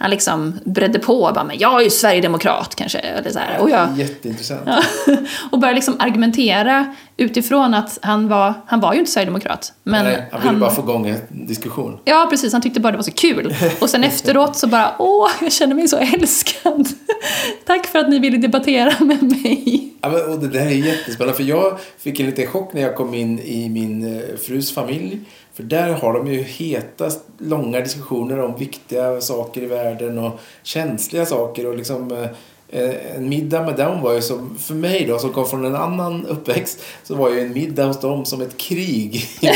[0.00, 2.98] han liksom bredde på och bara, men jag är ju sverigedemokrat kanske.
[2.98, 3.60] Eller så här.
[3.60, 4.68] Och jag, Jätteintressant.
[5.50, 9.72] Och började liksom argumentera utifrån att han var, han var ju inte sverigedemokrat.
[9.82, 11.98] Men Nej, han ville bara få igång en diskussion.
[12.04, 12.52] Ja, precis.
[12.52, 13.54] Han tyckte bara det var så kul.
[13.80, 16.88] Och sen efteråt så bara, åh, jag känner mig så älskad.
[17.66, 19.92] Tack för att ni ville debattera med mig.
[20.00, 22.94] Ja, men, och det där är jättespännande för jag fick en liten chock när jag
[22.96, 25.20] kom in i min eh, frus familj.
[25.54, 31.26] För där har de ju heta, långa diskussioner om viktiga saker i världen och känsliga
[31.26, 31.66] saker.
[31.66, 35.46] Och liksom, eh, en middag med dem var ju som, för mig då som kom
[35.46, 39.50] från en annan uppväxt, så var ju en middag hos dem som ett krig i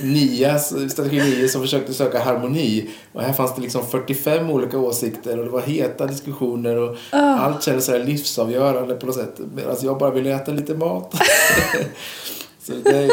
[0.00, 2.90] min nya strategi 9 som försökte söka harmoni.
[3.12, 7.62] Och här fanns det liksom 45 olika åsikter och det var heta diskussioner och allt
[7.62, 9.40] kändes så här livsavgörande på något sätt.
[9.54, 11.14] Medan jag bara ville äta lite mat.
[12.62, 13.10] så det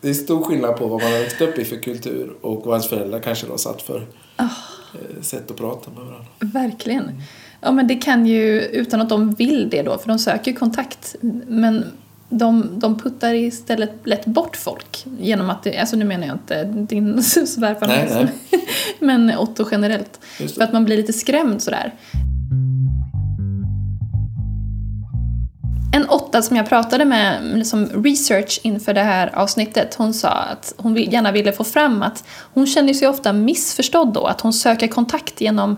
[0.00, 2.74] det är stor skillnad på vad man har växt upp i för kultur och vad
[2.74, 4.06] ens föräldrar kanske då satt för
[4.38, 6.26] eh, sätt att prata med varandra.
[6.38, 7.22] Verkligen.
[7.60, 10.56] Ja, men det kan ju, utan att de vill det då, för de söker ju
[10.56, 11.16] kontakt.
[11.46, 11.84] Men
[12.28, 17.10] de, de puttar istället lätt bort folk genom att, alltså nu menar jag inte din
[17.80, 18.28] nej.
[18.98, 20.20] men Otto generellt.
[20.54, 21.94] För att man blir lite skrämd sådär.
[25.92, 30.74] En åtta som jag pratade med som research inför det här avsnittet, hon sa att
[30.76, 32.24] hon gärna ville få fram att
[32.54, 35.76] hon känner sig ofta missförstådd då, att hon söker kontakt genom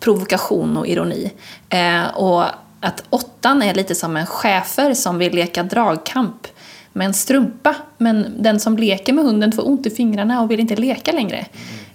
[0.00, 1.32] provokation och ironi.
[1.68, 2.44] Eh, och
[2.80, 6.46] att åttan är lite som en schäfer som vill leka dragkamp
[6.92, 10.60] med en strumpa, men den som leker med hunden får ont i fingrarna och vill
[10.60, 11.46] inte leka längre.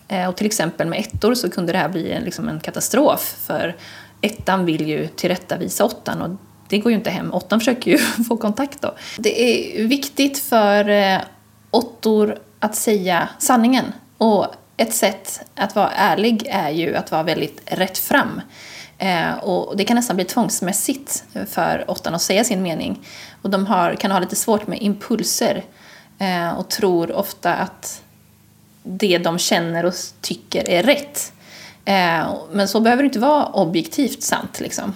[0.07, 3.35] Eh, och till exempel med ettor så kunde det här bli en, liksom en katastrof,
[3.45, 3.75] för
[4.21, 6.29] ettan vill ju tillrättavisa åttan och
[6.67, 7.33] det går ju inte hem.
[7.33, 8.95] Åttan försöker ju få kontakt då.
[9.17, 11.19] Det är viktigt för eh,
[11.71, 13.85] åttor att säga sanningen.
[14.17, 18.41] Och ett sätt att vara ärlig är ju att vara väldigt rätt fram.
[18.97, 22.99] Eh, och det kan nästan bli tvångsmässigt för åttan att säga sin mening.
[23.41, 25.63] Och de har, kan ha lite svårt med impulser
[26.19, 28.01] eh, och tror ofta att
[28.83, 31.33] det de känner och tycker är rätt.
[32.51, 34.59] Men så behöver det inte vara objektivt sant.
[34.59, 34.93] Liksom.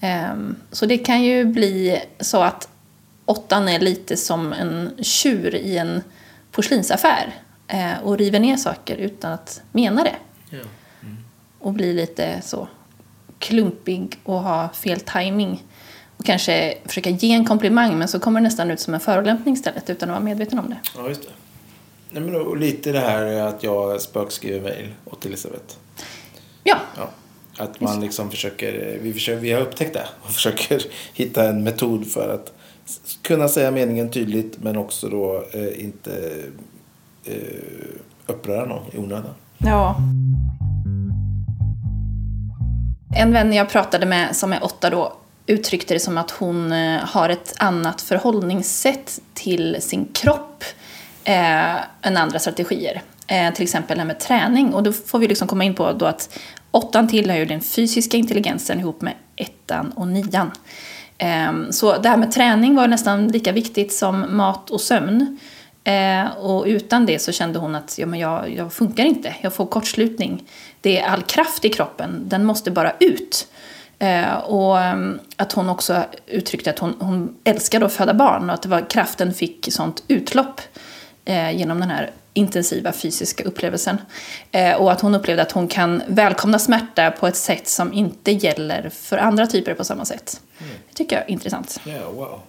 [0.00, 0.34] Eh,
[0.70, 2.68] så det kan ju bli så att
[3.24, 6.02] åttan är lite som en tjur i en
[6.52, 7.34] porslinsaffär
[7.68, 10.16] eh, och river ner saker utan att mena det.
[11.58, 12.68] Och blir lite så
[13.38, 15.64] klumpig och ha fel timing
[16.16, 19.54] och kanske försöka ge en komplimang men så kommer det nästan ut som en förolämpning
[19.54, 20.78] istället utan att vara medveten om det.
[20.96, 21.28] Ja, just det.
[22.10, 25.74] Nej, men och lite det här att jag spökskriver mejl åt Elisabeth.
[26.64, 27.10] Ja, Ja.
[27.60, 30.82] Att man liksom försöker, vi, försöker, vi har upptäckt det och försöker
[31.14, 32.52] hitta en metod för att
[33.22, 36.42] kunna säga meningen tydligt men också då eh, inte
[37.24, 37.34] eh,
[38.26, 39.34] uppröra någon i onödan.
[39.58, 39.96] Ja.
[43.16, 47.00] En vän jag pratade med som är åtta då uttryckte det som att hon eh,
[47.00, 50.64] har ett annat förhållningssätt till sin kropp
[51.24, 53.02] eh, än andra strategier.
[53.26, 54.74] Eh, till exempel det här med träning.
[54.74, 56.38] Och då får vi liksom komma in på då att
[56.70, 60.50] åttan tillhör ju den fysiska intelligensen ihop med ettan och nian.
[61.18, 65.38] Ehm, så det här med träning var nästan lika viktigt som mat och sömn.
[65.84, 69.54] Eh, och utan det så kände hon att ja, men jag, jag funkar inte, jag
[69.54, 70.44] får kortslutning.
[70.80, 73.48] Det är all kraft i kroppen, den måste bara ut.
[73.98, 78.54] Eh, och ehm, att hon också uttryckte att hon, hon älskade att föda barn och
[78.54, 80.60] att det var, kraften fick sånt utlopp
[81.24, 83.98] eh, genom den här intensiva fysiska upplevelsen.
[84.52, 88.32] Eh, och att hon upplevde att hon kan välkomna smärta på ett sätt som inte
[88.32, 90.40] gäller för andra typer på samma sätt.
[90.58, 91.80] Det tycker jag är intressant.
[91.84, 92.40] Ja, wow.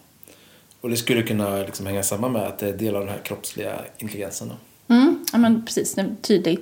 [0.81, 3.21] Och det skulle kunna liksom hänga samman med att det är del av den här
[3.23, 4.47] kroppsliga intelligensen.
[4.49, 4.55] Då.
[4.93, 6.59] Mm, ja, men precis, en tydlig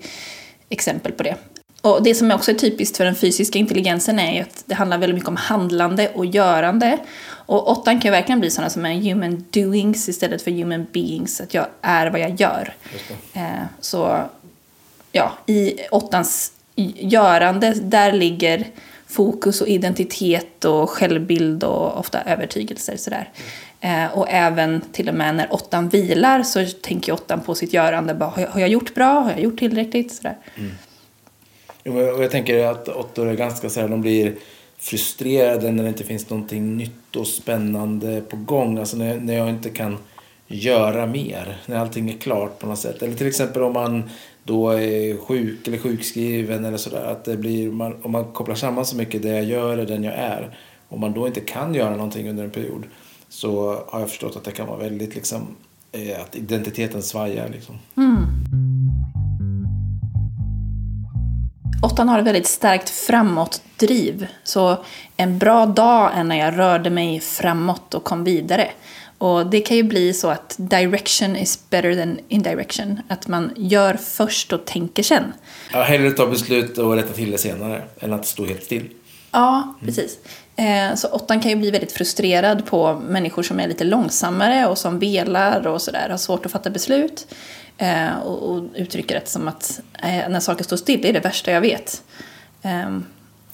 [0.70, 1.36] exempel på det.
[1.82, 5.15] Och det som också är typiskt för den fysiska intelligensen är att det handlar väldigt
[5.15, 6.98] mycket om handlande och görande.
[7.50, 11.54] Och åttan kan verkligen bli sådana som är human doings istället för human beings, att
[11.54, 12.74] jag är vad jag gör.
[13.34, 13.42] Eh,
[13.80, 14.24] så
[15.12, 16.52] ja, i åttans
[16.96, 18.68] görande, där ligger
[19.08, 22.98] fokus och identitet och självbild och ofta övertygelser.
[22.98, 23.30] Sådär.
[23.82, 28.14] Eh, och även till och med när åttan vilar så tänker åttan på sitt görande.
[28.14, 29.20] Bara, har, jag, har jag gjort bra?
[29.20, 30.14] Har jag gjort tillräckligt?
[30.14, 30.38] Sådär.
[31.86, 34.36] Och jag tänker att åttor är ganska så här, de blir
[34.80, 38.78] frustrerade när det inte finns någonting nytt och spännande på gång.
[38.78, 39.98] Alltså när, när jag inte kan
[40.48, 43.02] göra mer, när allting är klart på något sätt.
[43.02, 44.04] Eller till exempel om man
[44.44, 47.04] då är sjuk eller sjukskriven eller sådär.
[47.04, 50.04] Att det blir, man, om man kopplar samman så mycket det jag gör är den
[50.04, 50.58] jag är.
[50.89, 52.84] Om man då inte kan göra någonting under en period
[53.30, 55.42] så har jag förstått att det kan vara väldigt liksom,
[55.92, 57.76] eh, att identiteten svajar liksom.
[57.98, 58.69] Mm.
[61.82, 64.28] Åttan har ett väldigt starkt framåtdriv.
[64.44, 64.78] Så
[65.18, 68.70] en bra dag är när jag rörde mig framåt och kom vidare.
[69.18, 73.02] Och det kan ju bli så att direction is better than indirection.
[73.08, 75.24] Att man gör först och tänker sen.
[75.74, 78.89] Ja, hellre ta beslut och rätta till det senare än att stå helt still.
[79.32, 80.18] Ja, precis.
[80.24, 84.67] Eh, Eh, så åttan kan ju bli väldigt frustrerad på människor som är lite långsammare
[84.67, 87.28] och som velar och sådär, har svårt att fatta beslut.
[87.78, 91.19] Eh, och, och uttrycker det som att eh, när saker står still, det är det
[91.19, 92.04] värsta jag vet.
[92.62, 93.06] Ehm.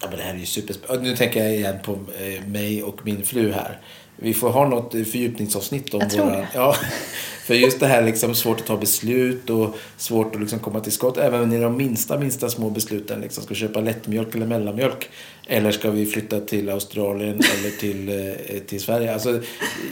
[0.02, 1.10] Ja, men det här är ju superspännande.
[1.10, 2.00] Nu tänker jag igen på
[2.46, 3.80] mig och min fru här.
[4.16, 6.36] Vi får ha något fördjupningsavsnitt om Jag tror våra...
[6.36, 6.48] det.
[6.54, 6.76] Ja,
[7.46, 10.92] för just det här liksom svårt att ta beslut och svårt att liksom komma till
[10.92, 11.18] skott.
[11.18, 13.22] Även i de minsta, minsta små besluten.
[13.22, 15.10] Liksom, ska vi köpa lättmjölk eller mellanmjölk?
[15.48, 19.14] Eller ska vi flytta till Australien eller till, eh, till Sverige?
[19.14, 19.42] Alltså,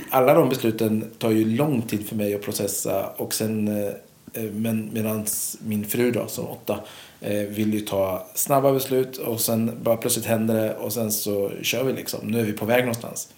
[0.09, 3.09] alla de besluten tar ju lång tid för mig att processa.
[3.17, 3.93] Och sen, eh,
[4.41, 5.25] men medan
[5.59, 6.79] min fru då, som åtta,
[7.21, 11.51] eh, vill ju ta snabba beslut och sen bara plötsligt händer det och sen så
[11.61, 12.27] kör vi liksom.
[12.27, 13.29] Nu är vi på väg någonstans.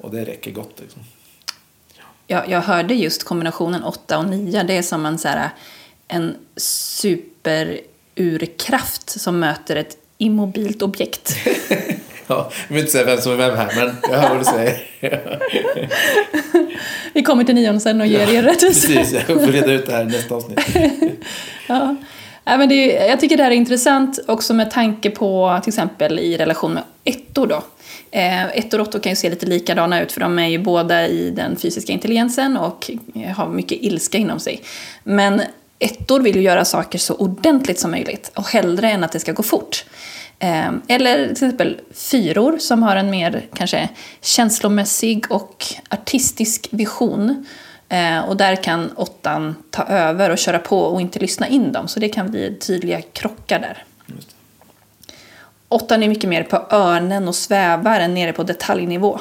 [0.00, 1.02] Och det räcker gott liksom.
[2.26, 5.50] jag, jag hörde just kombinationen 8 och 9, det är som en, så här,
[6.08, 11.36] en superurkraft som möter ett immobilt objekt.
[12.26, 14.44] Ja, jag vill inte säga vem som är vem här, men jag hör vad du
[14.44, 14.82] säger.
[17.12, 18.86] Vi kommer till nion sen och ger er rättelse.
[18.86, 20.60] Precis, jag får reda ut det här i nästa avsnitt.
[21.68, 21.96] Ja.
[22.44, 25.70] Ja, men det är, jag tycker det här är intressant också med tanke på till
[25.70, 27.62] exempel i relation med ettor då.
[28.10, 31.08] Eh, ettor och åttor kan ju se lite likadana ut för de är ju båda
[31.08, 32.90] i den fysiska intelligensen och
[33.36, 34.62] har mycket ilska inom sig.
[35.02, 35.42] Men
[35.78, 39.32] ettor vill ju göra saker så ordentligt som möjligt och hellre än att det ska
[39.32, 39.84] gå fort.
[40.42, 43.88] Eh, eller till exempel fyror som har en mer kanske
[44.20, 47.46] känslomässig och artistisk vision.
[47.88, 51.88] Eh, och där kan åttan ta över och köra på och inte lyssna in dem.
[51.88, 53.84] Så det kan bli tydliga krockar där.
[55.68, 59.20] Åttan är mycket mer på örnen och svävar än nere på detaljnivå.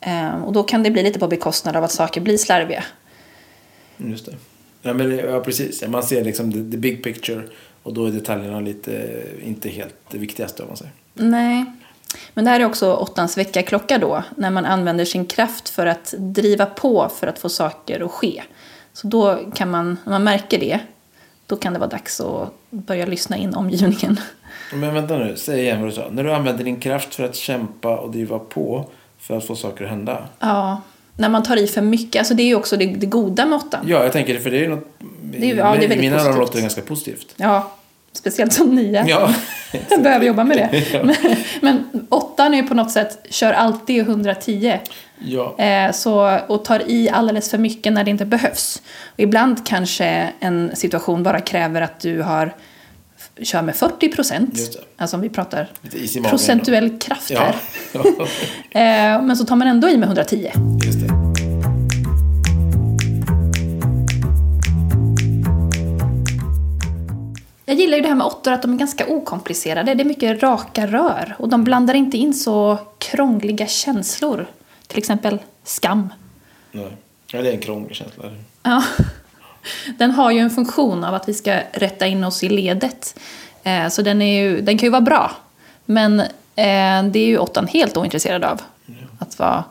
[0.00, 2.84] Eh, och då kan det bli lite på bekostnad av att saker blir slarviga.
[3.96, 4.36] Just det.
[4.82, 5.88] Ja, men, ja, precis.
[5.88, 7.42] Man ser liksom the, the big picture
[7.82, 10.92] och då är detaljerna lite, inte helt det viktigaste om man säger.
[11.14, 11.64] Nej.
[12.34, 16.14] Men det här är också åttans väckarklocka då, när man använder sin kraft för att
[16.18, 18.42] driva på för att få saker att ske.
[18.92, 20.80] Så då kan man, när man märker det,
[21.46, 24.20] då kan det vara dags att börja lyssna in omgivningen.
[24.72, 26.08] Men vänta nu, säg igen vad du sa.
[26.10, 29.84] När du använder din kraft för att kämpa och driva på för att få saker
[29.84, 30.28] att hända.
[30.38, 30.80] Ja,
[31.20, 33.56] när man tar i för mycket, alltså det är ju också det, det goda med
[33.58, 33.80] åttan.
[33.88, 34.88] Ja, jag tänker det, för det är något...
[35.22, 37.34] Det är- ja, det är väldigt mina öron låter det ganska positivt.
[37.36, 37.72] Ja,
[38.12, 39.04] speciellt som nia.
[39.08, 39.34] Ja,
[39.90, 40.84] Jag behöver jobba med det.
[40.92, 41.02] Ja.
[41.04, 41.14] Men,
[41.60, 44.78] men åttan är ju på något sätt, kör alltid 110.
[45.18, 45.58] ja.
[45.58, 48.82] Eh, så, och tar i alldeles för mycket när det inte behövs.
[49.12, 52.54] Och ibland kanske en situation bara kräver att du har
[53.42, 54.58] kör med 40 procent.
[54.96, 55.68] Alltså om vi pratar
[56.30, 57.56] procentuell kraft Ja, här.
[58.72, 60.50] Eh, men så tar man ändå i med 110.
[60.84, 61.14] just det.
[67.66, 69.94] Jag gillar ju det här med åttor att de är ganska okomplicerade.
[69.94, 71.36] Det är mycket raka rör.
[71.38, 74.46] Och de blandar inte in så krångliga känslor.
[74.86, 76.08] Till exempel skam.
[76.72, 76.96] Nej.
[77.26, 78.24] Ja, det är en krånglig känsla.
[78.62, 78.82] Ja.
[79.98, 83.18] Den har ju en funktion av att vi ska rätta in oss i ledet.
[83.62, 85.30] Eh, så den, är ju, den kan ju vara bra.
[85.84, 86.26] Men eh,
[87.10, 88.60] det är ju åttan helt ointresserad av.
[89.18, 89.64] Att vara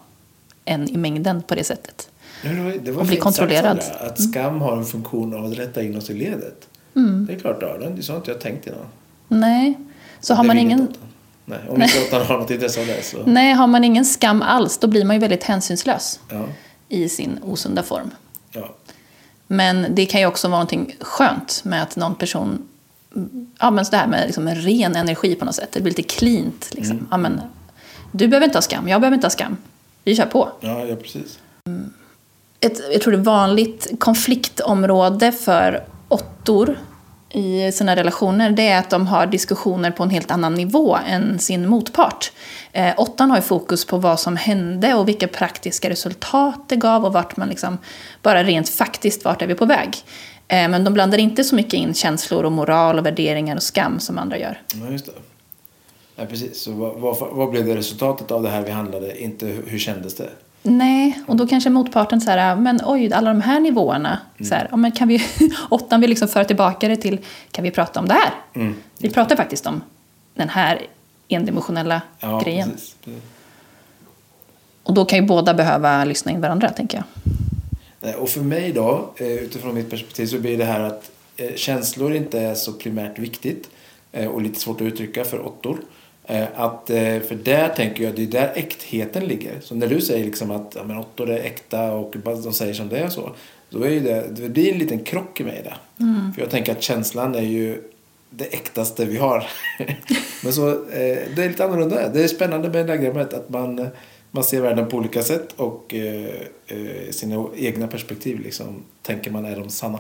[0.66, 2.10] en i mängden på det sättet.
[2.44, 3.84] Ja, det var, det var Och bli fint kontrollerad.
[3.84, 6.68] Sagt, att skam har en funktion av att rätta in oss i ledet.
[6.96, 7.26] Mm.
[7.26, 7.96] Det är klart, det har den.
[7.96, 8.80] Det är sånt jag tänkt innan.
[9.28, 9.74] Nej.
[10.20, 10.88] Så har Det man ingen...
[11.46, 13.18] Nej, om inte åttan har något intresse av det så...
[13.26, 16.46] Nej, har man ingen skam alls, då blir man ju väldigt hänsynslös Ja,
[16.90, 18.12] i sin osunda form.
[18.52, 18.76] ja.
[19.52, 22.68] Men det kan ju också vara någonting skönt med att någon person...
[23.60, 25.72] Ja, men så det här med liksom en ren energi på något sätt.
[25.72, 26.70] Det blir lite cleant.
[26.74, 27.08] Liksom.
[27.12, 27.42] Ja, men,
[28.12, 29.58] du behöver inte ha skam, jag behöver inte ha skam.
[30.04, 30.50] Vi kör på.
[30.60, 31.40] ja, ja precis.
[32.60, 36.80] Ett, jag tror det är vanligt konfliktområde för åttor
[37.30, 41.40] i sina relationer det är att de har diskussioner på en helt annan nivå än
[41.40, 42.32] sin motpart.
[42.72, 47.06] Eh, åttan har ju fokus på vad som hände och vilka praktiska resultat det gav
[47.06, 47.78] och vart man liksom,
[48.22, 49.98] bara rent faktiskt, vart är vi på väg.
[50.48, 54.00] Eh, men de blandar inte så mycket in känslor och moral och värderingar och skam
[54.00, 54.62] som andra gör.
[54.74, 55.12] Ja, just det.
[56.16, 56.62] Ja, precis.
[56.62, 59.22] Så vad, vad, vad blev det resultatet av det här vi handlade?
[59.22, 60.30] Inte hur, hur kändes det?
[60.70, 64.20] Nej, och då kanske motparten så här, men oj, alla de här nivåerna.
[64.44, 65.22] Så här, ja, men kan vi,
[65.70, 67.20] åttan vill liksom föra tillbaka det till,
[67.52, 68.32] kan vi prata om det här?
[68.54, 68.76] Mm.
[68.98, 69.82] Vi pratar faktiskt om
[70.34, 70.82] den här
[71.28, 72.72] endimensionella Ja, grejen.
[72.72, 72.96] precis.
[74.84, 76.98] Och då kan ju båda behöva lyssna in varandra, tänker
[78.02, 78.20] jag.
[78.22, 82.14] Och för mig då, eh, utifrån mitt perspektiv, så blir det här att eh, känslor
[82.16, 83.70] inte är så primärt viktigt
[84.12, 85.80] eh, och lite svårt att uttrycka för åttor.
[86.30, 89.60] Eh, Att, eh, för där tänker jag, det är där äktheten ligger.
[89.62, 92.90] Så när du säger liksom att ja, men åttor är äkta och de säger som
[92.90, 93.36] det är så.
[93.70, 95.78] Då är det, det blir en liten krock i mig där.
[96.36, 97.84] För jag tänker att känslan är ju
[98.30, 99.48] det äktaste vi har.
[100.44, 102.10] men så, eh, det är lite annorlunda.
[102.10, 103.88] Det är spännande med diagrammet att man,
[104.32, 109.56] man ser världen på olika sätt och eh, sina egna perspektiv liksom, tänker man är
[109.56, 110.00] de sanna.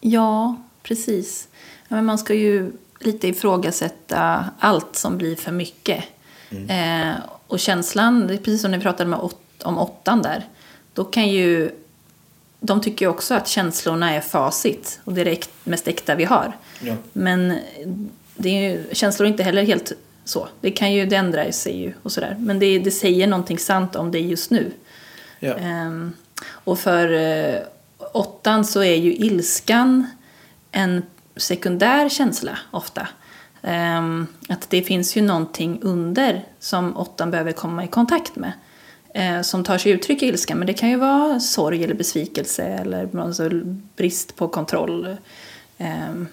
[0.00, 1.48] Ja, precis.
[1.88, 2.72] Ja, men man ska ju
[3.06, 6.04] lite ifrågasätta allt som blir för mycket.
[6.68, 7.14] Eh,
[7.46, 10.44] och känslan, det är precis som vi pratade med åt, om åttan där.
[10.92, 11.70] Då kan ju...
[12.60, 16.24] De tycker ju också att känslorna är facit och det är det mest äkta vi
[16.24, 16.56] har.
[16.80, 16.94] Ja.
[17.12, 17.58] Men
[18.36, 19.92] det är ju, känslor är inte heller helt
[20.24, 20.48] så.
[20.60, 22.36] Det kan ju, det ändrar sig ju och sådär.
[22.38, 24.72] Men det, det säger någonting sant om det just nu.
[25.40, 25.54] Ja.
[25.54, 26.12] Ehm,
[26.46, 27.60] och för eh,
[28.12, 30.06] åttan så är ju ilskan
[30.72, 31.02] en
[31.36, 33.08] sekundär känsla ofta.
[33.62, 38.52] Ehm, att det finns ju någonting under som åttan behöver komma i kontakt med.
[39.14, 40.54] Eh, som tar sig uttryck i ilska.
[40.54, 43.50] Men det kan ju vara sorg eller besvikelse eller alltså
[43.96, 45.16] brist på kontroll.
[45.78, 46.28] Ehm,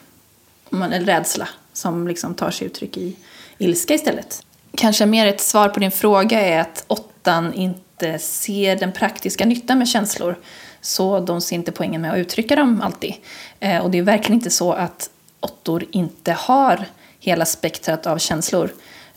[0.72, 3.16] eller rädsla som liksom tar sig uttryck i
[3.58, 4.44] ilska istället.
[4.76, 9.78] Kanske mer ett svar på din fråga är att åttan inte ser den praktiska nyttan
[9.78, 10.36] med känslor.
[10.82, 13.14] Så de ser inte poängen med att uttrycka dem alltid.
[13.60, 16.86] Eh, och det är verkligen inte så att åttor inte har
[17.20, 18.70] hela spektrat av känslor.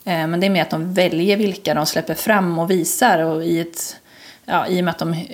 [0.03, 3.19] Eh, men det är mer att de väljer vilka de släpper fram och visar.
[3.19, 3.95] Och i, ett,
[4.45, 5.25] ja, I och med att de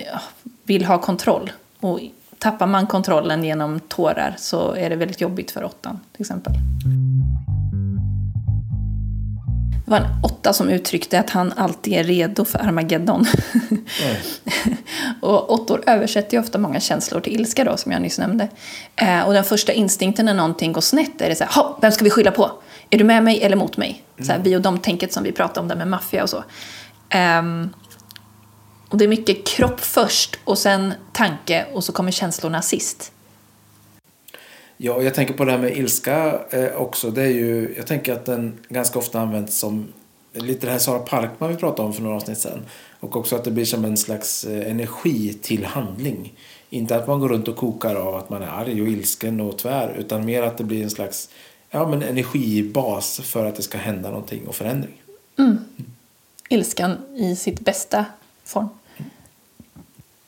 [0.64, 1.52] vill ha kontroll.
[1.80, 2.00] Och
[2.38, 6.52] tappar man kontrollen genom tårar så är det väldigt jobbigt för åttan till exempel.
[9.92, 13.26] Var en åtta som uttryckte att han alltid är redo för Armageddon.
[15.20, 18.48] och åttor översätter ju ofta många känslor till ilska då, som jag nyss nämnde.
[18.96, 21.92] Eh, och den första instinkten när någonting går snett är det så här, "Ha, vem
[21.92, 22.50] ska vi skylla på?
[22.90, 24.04] Är du med mig eller mot mig?
[24.18, 26.44] Så här, vi och de-tänket som vi pratade om där med maffia och så.
[27.08, 27.70] Ehm,
[28.88, 33.12] och det är mycket kropp först och sen tanke och så kommer känslorna sist.
[34.84, 37.10] Ja, jag tänker på det här med ilska eh, också.
[37.10, 39.88] Det är ju, jag tänker att den ganska ofta används som
[40.32, 42.62] lite det här Sara Parkman vi pratade om för några avsnitt sedan.
[43.00, 46.34] Och också att det blir som en slags eh, energi till handling.
[46.70, 49.58] Inte att man går runt och kokar av att man är arg och ilsken och
[49.58, 49.94] tvär.
[49.98, 51.28] Utan mer att det blir en slags
[51.70, 55.02] ja, men energibas för att det ska hända någonting och förändring.
[55.38, 55.58] Mm.
[56.48, 58.04] ilskan i sitt bästa
[58.44, 58.68] form.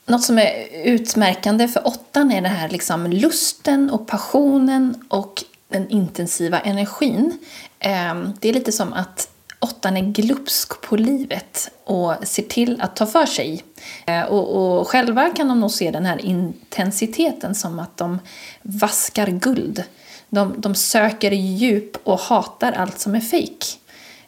[0.07, 5.89] Något som är utmärkande för åttan är den här liksom lusten och passionen och den
[5.89, 7.37] intensiva energin.
[7.79, 12.95] Ehm, det är lite som att åttan är glupsk på livet och ser till att
[12.95, 13.63] ta för sig.
[14.05, 18.19] Ehm, och, och själva kan de nog se den här intensiteten som att de
[18.61, 19.83] vaskar guld.
[20.29, 23.65] De, de söker djup och hatar allt som är fejk.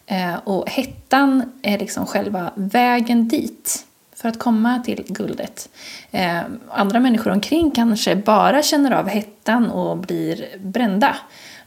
[0.06, 3.87] Ehm, och hettan är liksom själva vägen dit
[4.22, 5.70] för att komma till guldet.
[6.12, 11.16] Eh, andra människor omkring kanske bara känner av hettan och blir brända.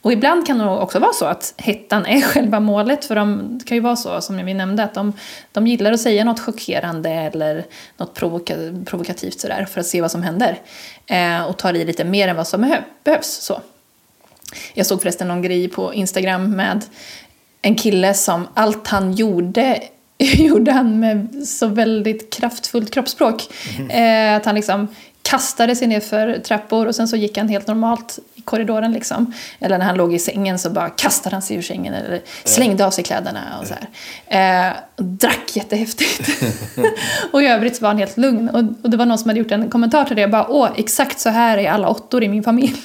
[0.02, 3.58] Och ibland kan det nog också vara så att hettan är själva målet, för de,
[3.58, 5.12] det kan ju vara så som vi nämnde att de,
[5.52, 7.64] de gillar att säga något chockerande eller
[7.96, 8.54] något provoka,
[8.86, 10.58] provokativt sådär för att se vad som händer.
[11.06, 13.28] Eh, och tar i lite mer än vad som behövs.
[13.28, 13.60] Så.
[14.74, 16.84] Jag såg förresten någon grej på Instagram med
[17.62, 19.82] en kille som allt han gjorde
[20.39, 23.43] gjorde han med så väldigt kraftfullt kroppsspråk.
[23.91, 24.89] Eh, att han liksom
[25.23, 29.33] kastade sig ner för trappor och sen så gick han helt normalt i korridoren liksom.
[29.61, 32.87] Eller när han låg i sängen så bara kastade han sig ur sängen eller slängde
[32.87, 34.68] av sig kläderna och så här.
[34.68, 36.31] Eh, och drack jättehäftigt.
[37.33, 38.49] och i övrigt var han helt lugn.
[38.49, 40.23] Och, och det var någon som hade gjort en kommentar till det.
[40.23, 42.77] Jag bara, åh, exakt så här är alla åttor i min familj.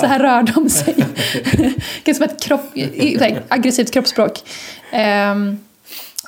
[0.00, 0.94] Så här rör de sig.
[2.04, 2.74] det är som ett kropp,
[3.48, 4.42] aggressivt kroppsspråk.
[4.92, 5.58] Ehm,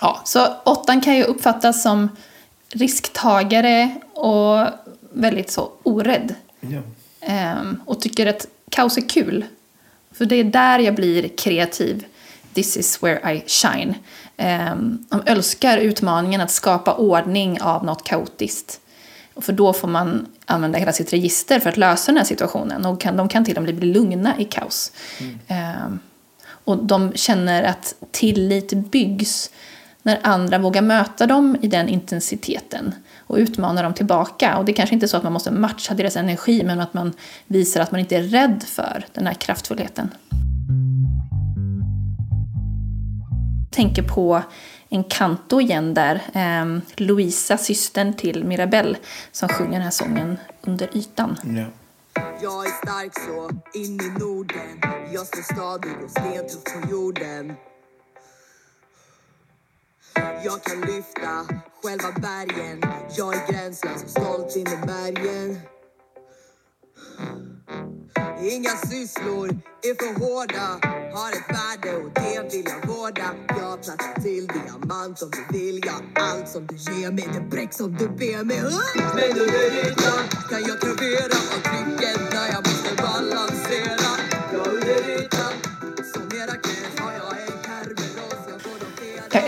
[0.01, 2.09] Ja, så åttan kan ju uppfattas som
[2.71, 4.67] risktagare och
[5.13, 6.35] väldigt så orädd.
[6.61, 6.81] Ja.
[7.21, 9.45] Ehm, och tycker att kaos är kul.
[10.13, 12.05] För det är där jag blir kreativ.
[12.55, 13.95] This is where I shine.
[14.37, 18.81] Um, de älskar utmaningen att skapa ordning av något kaotiskt.
[19.37, 22.87] För då får man använda hela sitt register för att lösa den här situationen.
[22.87, 24.93] Och kan, de kan till och med bli lugna i kaos.
[25.21, 25.85] Mm.
[25.87, 26.01] Um,
[26.65, 29.51] och de känner att tillit byggs
[30.09, 34.57] när andra vågar möta dem i den intensiteten och utmana dem tillbaka.
[34.57, 36.95] Och det är kanske inte är så att man måste matcha deras energi men att
[36.95, 37.13] man
[37.47, 40.11] visar att man inte är rädd för den här kraftfullheten.
[43.71, 44.43] tänker på
[44.89, 46.15] en kanto igen där.
[46.33, 48.97] Eh, Louisa, systern till Mirabelle,
[49.33, 51.37] som sjunger den här sången under ytan.
[51.45, 51.67] Ja.
[52.43, 54.81] Jag är stark så, in i Norden
[55.13, 57.55] Jag står stadig och stentuff på jorden
[60.45, 61.47] Jag kan lyfta
[61.83, 62.83] själva bergen.
[63.17, 65.61] Jag är gränslös stolt in i bergen.
[68.43, 69.49] Inga sysslor
[69.83, 70.69] är för hårda.
[71.17, 73.35] Har ett värde och det vill jag vårda.
[73.49, 75.81] Jag plattar till diamant om du vill.
[75.87, 78.63] Jag allt som du ger mig, det bräcks om du ber mig.
[79.15, 84.11] Men under ytan kan jag gravera av trycket när jag måste balansera?
[84.53, 85.53] Jag under ytan,
[86.13, 86.98] som Herakles har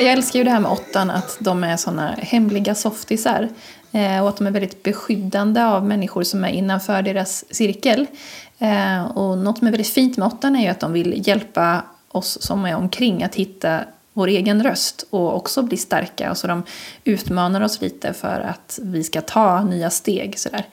[0.00, 3.48] Jag älskar ju det här med åttan, att de är såna hemliga softisar.
[3.92, 8.06] Eh, och att de är väldigt beskyddande av människor som är innanför deras cirkel.
[8.58, 11.82] Eh, och något som är väldigt fint med åttan är ju att de vill hjälpa
[12.08, 13.80] oss som är omkring att hitta
[14.12, 16.24] vår egen röst och också bli starka.
[16.24, 16.62] Så alltså de
[17.04, 20.38] utmanar oss lite för att vi ska ta nya steg.
[20.38, 20.64] Sådär.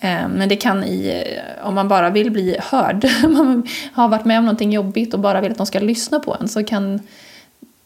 [0.00, 0.30] Mm.
[0.30, 1.24] Men det kan i,
[1.62, 5.40] om man bara vill bli hörd, man har varit med om någonting jobbigt och bara
[5.40, 7.00] vill att de ska lyssna på en, så kan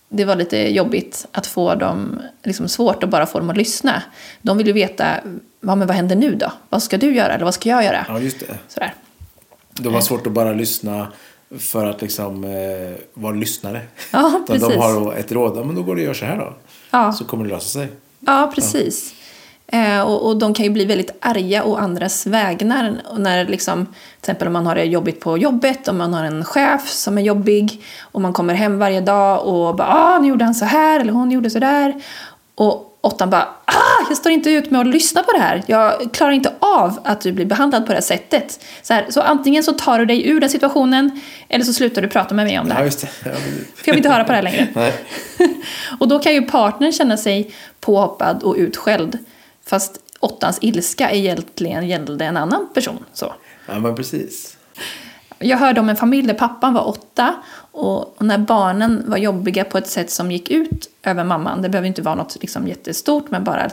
[0.08, 4.02] det vara lite jobbigt att få dem, liksom svårt att bara få dem att lyssna.
[4.42, 5.06] De vill ju veta,
[5.60, 6.52] ja, men vad händer nu då?
[6.68, 8.06] Vad ska du göra eller vad ska jag göra?
[8.08, 8.46] Ja, just det.
[8.68, 8.94] Sådär.
[9.72, 11.12] De har svårt att bara lyssna
[11.58, 12.50] för att liksom eh,
[13.14, 13.80] vara lyssnare.
[14.12, 14.68] Ja, precis.
[14.68, 16.54] De har ett råd, ja, men då går det att göra så här då.
[16.90, 17.12] Ja.
[17.12, 17.88] Så kommer det lösa sig.
[18.20, 19.14] Ja, precis.
[19.72, 22.96] Eh, och, och, de kan ju bli väldigt arga å andras vägnar.
[23.16, 26.44] När liksom, till exempel om man har det jobbigt på jobbet, om man har en
[26.44, 30.44] chef som är jobbig och man kommer hem varje dag och bara ah, nu gjorde
[30.44, 31.94] han så här eller hon gjorde så där.
[32.54, 35.62] Och åttan bara ah, jag står inte ut med att lyssna på det här.
[35.66, 38.64] Jag klarar inte av att du blir behandlad på det här sättet.
[38.82, 42.08] Så, här, så antingen så tar du dig ur den situationen eller så slutar du
[42.08, 42.84] prata med mig om det Ja, här.
[42.84, 43.08] just det.
[43.24, 43.64] Ja, men...
[43.76, 44.68] För jag vill inte höra på det här längre.
[45.98, 49.18] Och då kan ju partnern känna sig påhoppad och utskälld.
[49.68, 53.04] Fast åttans ilska egentligen gällde en annan person.
[53.12, 53.34] Så.
[53.66, 54.56] Ja, men precis.
[55.38, 57.34] Jag hörde om en familj där pappan var åtta
[57.72, 61.62] och när barnen var jobbiga på ett sätt som gick ut över mamman.
[61.62, 63.70] Det behöver inte vara något liksom jättestort men bara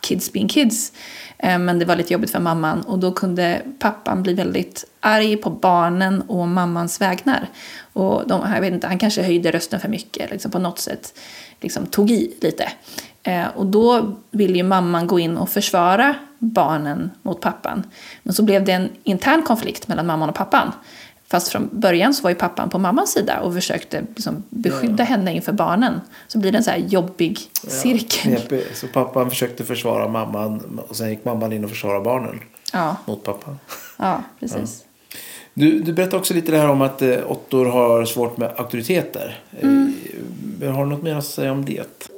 [0.00, 0.92] kids being kids.
[1.38, 5.36] Eh, men det var lite jobbigt för mamman och då kunde pappan bli väldigt arg
[5.36, 7.48] på barnen och mammans vägnar.
[7.92, 11.14] Och de, jag vet inte, han kanske höjde rösten för mycket, liksom på något sätt
[11.60, 12.68] liksom tog i lite.
[13.24, 17.82] Eh, och då ville ju mamman gå in och försvara barnen mot pappan.
[18.22, 20.72] Men så blev det en intern konflikt mellan mamman och pappan.
[21.28, 25.04] Fast från början så var ju pappan på mammans sida och försökte liksom beskydda Ja.
[25.04, 26.00] henne inför barnen.
[26.28, 28.32] Så blir det en så här jobbig cirkel.
[28.32, 28.64] Ja, knepig.
[28.76, 32.40] så pappan försökte försvara mamman och sen gick mamman in och försvarade barnen
[32.72, 33.58] Ja, mot pappan.
[33.96, 34.84] ja precis.
[35.54, 39.40] Du, du berättade också lite det här om att eh, åttor har svårt med auktoriteter.
[39.60, 39.94] Mm.
[40.62, 42.10] Eh, har du något mer att säga om det?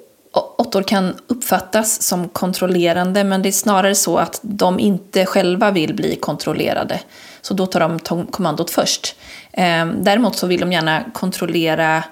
[0.59, 5.94] Åttor kan uppfattas som kontrollerande men det är snarare så att de inte själva vill
[5.94, 7.00] bli kontrollerade.
[7.40, 9.16] Så då tar de kommandot först.
[9.52, 12.04] Eh, Däremot så vill de gärna kontrollera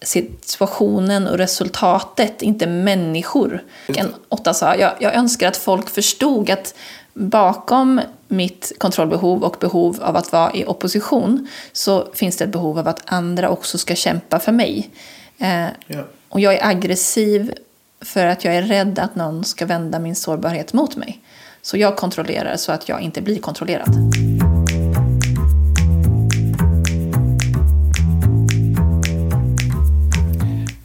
[0.00, 3.62] situationen och resultatet, inte människor.
[3.86, 6.74] En åtta sa, jag, jag önskar att folk förstod att
[7.14, 12.78] bakom mitt kontrollbehov och behov av att vara i opposition så finns det ett behov
[12.78, 14.90] av att andra också ska kämpa för mig.
[15.38, 16.04] Eh, Ja.
[16.28, 17.52] och jag är aggressiv
[18.00, 21.20] för att jag är rädd att någon ska vända min sårbarhet mot mig.
[21.62, 23.88] Så jag kontrollerar så att jag inte blir kontrollerad.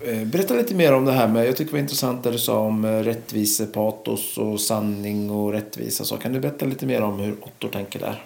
[0.08, 2.40] Eh, Berätta lite mer om det här med, jag tycker det var intressant det du
[2.40, 6.06] sa om eh, rättvisepatos och sanning och rättvisa.
[6.06, 8.26] Så kan du berätta lite mer om hur åttor tänker där?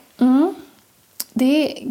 [1.38, 1.83] Det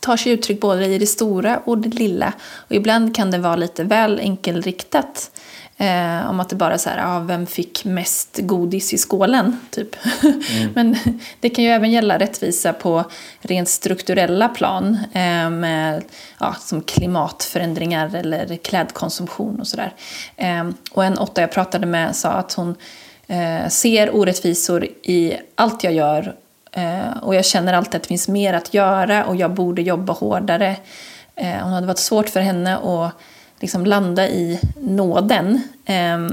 [0.00, 2.32] tar sig uttryck både i det stora och det lilla.
[2.56, 5.30] Och ibland kan det vara lite väl enkelriktat.
[5.78, 9.60] Eh, om att det bara är så här, ah, vem fick mest godis i skålen?
[9.70, 9.96] Typ.
[10.74, 10.96] Men
[11.40, 13.04] det kan ju även gälla rättvisa på
[13.40, 14.98] rent strukturella plan.
[15.12, 16.04] Eh, med,
[16.40, 19.94] ja, som klimatförändringar eller klädkonsumtion och sådär.
[20.36, 22.74] Eh, och en åtta jag pratade med sa att hon
[23.26, 26.34] eh, ser orättvisor i allt jag gör
[26.76, 30.12] Eh, och jag känner alltid att det finns mer att göra och jag borde jobba
[30.12, 30.76] hårdare.
[31.34, 33.12] Eh, hon hade varit svårt för henne att
[33.60, 35.62] liksom landa i nåden.
[35.84, 36.28] Eh,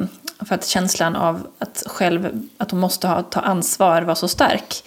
[0.45, 4.83] för att känslan av att, själv, att hon måste ha, ta ansvar var så stark.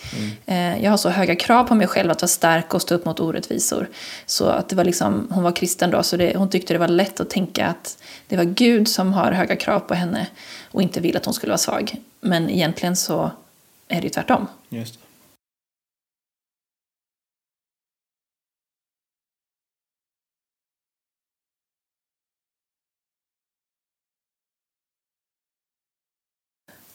[0.47, 3.05] Eh, jag har så höga krav på mig själv att vara stark och stå upp
[3.05, 3.89] mot orättvisor.
[4.27, 6.89] Så att det var liksom, hon var kristen då, så det, hon tyckte det var
[6.89, 10.27] lätt att tänka att det var Gud som har höga krav på henne
[10.71, 11.97] och inte vill att hon skulle vara svag.
[12.21, 13.31] Men egentligen så
[13.89, 14.47] är det ju tvärtom.
[14.69, 15.06] Just det.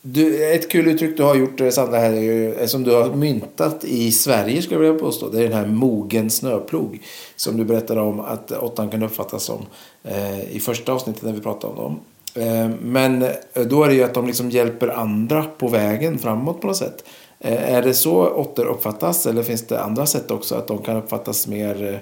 [0.01, 2.91] Du, ett kul uttryck du har gjort, eh, Sandra, här är ju, eh, som du
[2.91, 5.29] har myntat i Sverige, skulle jag vilja påstå.
[5.29, 6.99] Det är den här mogen snöplog.
[7.35, 9.65] Som du berättade om att åttan kan uppfattas som
[10.03, 11.99] eh, i första avsnittet när vi pratade om dem.
[12.43, 16.61] Eh, men eh, då är det ju att de liksom hjälper andra på vägen framåt
[16.61, 17.03] på något sätt.
[17.39, 20.97] Eh, är det så åttor uppfattas eller finns det andra sätt också att de kan
[20.97, 21.99] uppfattas mer, eh, vad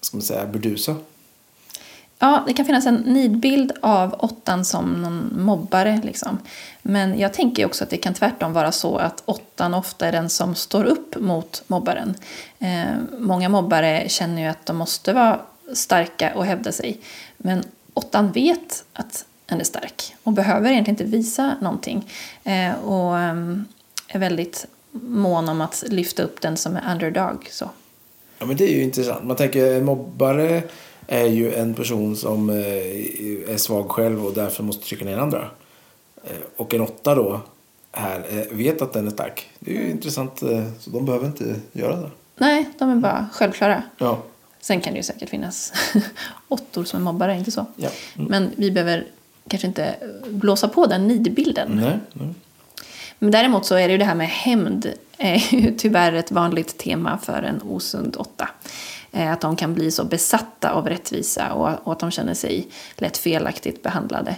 [0.00, 0.96] ska man säga, burdusa?
[2.22, 6.00] Ja, det kan finnas en nidbild av åttan som någon mobbare.
[6.04, 6.38] Liksom.
[6.82, 10.30] Men jag tänker också att det kan tvärtom vara så att åttan ofta är den
[10.30, 12.14] som står upp mot mobbaren.
[12.58, 15.40] Eh, många mobbare känner ju att de måste vara
[15.74, 17.00] starka och hävda sig.
[17.36, 17.62] Men
[17.94, 22.10] åttan vet att den är stark och behöver egentligen inte visa någonting.
[22.44, 23.34] Eh, och eh,
[24.08, 27.48] är väldigt mån om att lyfta upp den som är underdog.
[27.50, 27.70] Så.
[28.38, 29.24] Ja, men det är ju intressant.
[29.24, 30.62] Man tänker en mobbare
[31.12, 32.56] är ju en person som eh,
[33.52, 35.50] är svag själv och därför måste trycka ner andra.
[36.24, 37.40] Eh, Och en åtta då
[37.92, 39.48] här eh, vet att den är stark.
[39.58, 40.38] Det är ju intressant.
[40.80, 42.10] Så de behöver inte göra det.
[42.36, 43.82] Nej, de är bara självklara.
[43.98, 44.22] Ja.
[44.60, 45.72] Sen kan det ju säkert finnas
[46.48, 47.66] åttor som är mobbare, inte så.
[47.76, 47.88] Ja.
[48.16, 48.30] Mm.
[48.30, 49.06] Men vi behöver
[49.48, 49.94] kanske inte
[50.28, 51.70] blåsa på den nidbilden.
[51.84, 52.28] Nej, nej.
[53.18, 56.78] Men däremot så är det ju det här med hämnd är ju tyvärr ett vanligt
[56.78, 58.48] tema för en osund åtta.
[59.12, 63.18] Eh, att de kan bli så besatta av rättvisa och, att de känner sig lätt
[63.18, 64.36] felaktigt behandlade.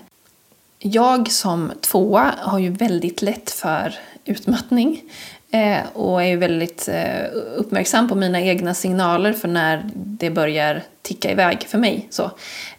[0.79, 3.95] Jag som tvåa har ju väldigt lätt för
[4.25, 5.03] utmattning
[5.51, 7.25] eh, och är ju väldigt eh,
[7.57, 12.07] uppmärksam på mina egna signaler för när det börjar ticka iväg för mig.
[12.11, 12.31] Så.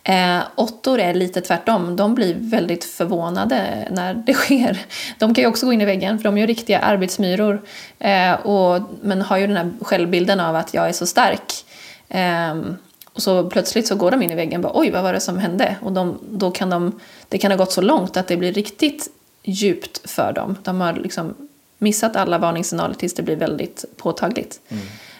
[0.03, 1.95] Eh, åttor är lite tvärtom.
[1.95, 4.79] De blir väldigt förvånade när det sker.
[5.19, 7.61] De kan ju också gå in i väggen för de är ju riktiga arbetsmyror.
[7.99, 11.65] Eh, och, men har ju den här självbilden av att jag är så stark.
[12.13, 12.75] Ehm,
[13.13, 15.19] och så plötsligt så går de in i väggen och bara oj vad var det
[15.19, 15.75] som hände?
[15.81, 16.99] Och de, då kan de,
[17.29, 19.09] det kan ha gått så långt att det blir riktigt
[19.43, 20.57] djupt för dem.
[20.63, 21.33] De har liksom
[21.77, 24.61] missat alla varningssignaler tills det blir väldigt påtagligt.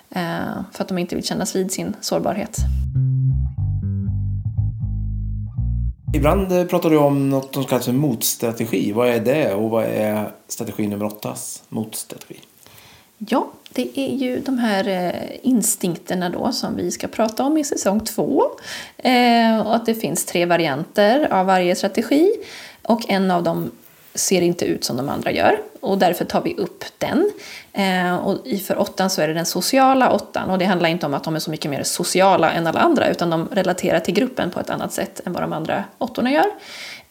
[0.10, 0.22] Eh,
[0.72, 2.58] för att de inte vill kännas vid sin sårbarhet.
[6.16, 8.92] Ibland eh, pratar du om något som kallas för motstrategi.
[8.92, 12.40] Vad är det och vad är strategi nummer åttas motstrategi?
[13.18, 17.64] Ja, det är ju de här eh, instinkterna då som vi ska prata om i
[17.64, 18.44] säsong två.
[18.98, 22.34] Eh, och att det finns tre varianter av varje strategi.
[22.82, 23.72] Och en av dem
[24.16, 25.60] ser inte ut som de andra gör.
[25.80, 27.32] Och därför tar vi upp den.
[27.74, 30.50] Eh, och i för åttan så är det den sociala åttan.
[30.50, 33.10] Och det handlar inte om att de är så mycket mer sociala än alla andra.
[33.10, 36.52] Utan de relaterar till gruppen på ett annat sätt än vad de andra åttorna gör.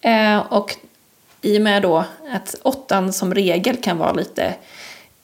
[0.01, 0.77] Eh, och
[1.43, 4.55] i och med då att åttan som regel kan vara lite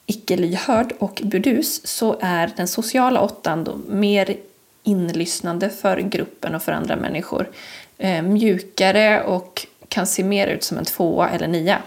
[0.09, 4.37] icke-lyhörd och burdus så är den sociala åttan då mer
[4.83, 7.49] inlyssnande för gruppen och för andra människor.
[7.97, 11.81] Eh, mjukare och kan se mer ut som en tvåa eller nia.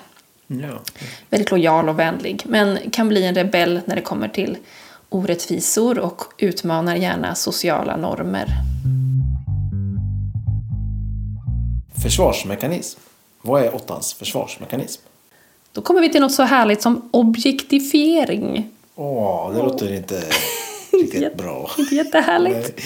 [0.46, 0.82] Ja.
[1.30, 4.56] Väldigt lojal och vänlig, men kan bli en rebell när det kommer till
[5.08, 8.46] orättvisor och utmanar gärna sociala normer.
[12.02, 13.00] Försvarsmekanism.
[13.42, 15.02] Vad är åttans försvarsmekanism?
[15.72, 18.70] Då kommer vi till något så härligt som objektifiering.
[18.94, 20.22] Åh, det låter inte
[20.92, 21.70] riktigt bra.
[21.78, 22.80] Inte jättehärligt.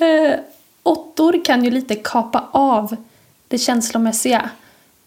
[0.00, 0.40] Eh,
[0.82, 2.96] åttor kan ju lite kapa av
[3.48, 4.50] det känslomässiga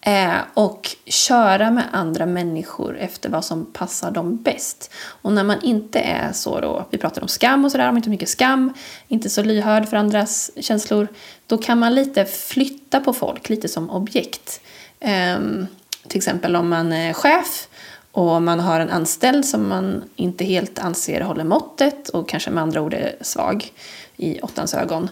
[0.00, 4.90] eh, och köra med andra människor efter vad som passar dem bäst.
[5.22, 8.10] Och när man inte är så då, vi pratar om skam och sådär, om inte
[8.10, 8.72] mycket skam,
[9.08, 11.08] inte så lyhörd för andras känslor,
[11.46, 14.60] då kan man lite flytta på folk, lite som objekt.
[15.00, 15.66] Ehm,
[16.08, 17.68] till exempel om man är chef
[18.12, 22.62] och man har en anställd som man inte helt anser håller måttet och kanske med
[22.62, 23.72] andra ord är svag
[24.16, 25.08] i åttans ögon.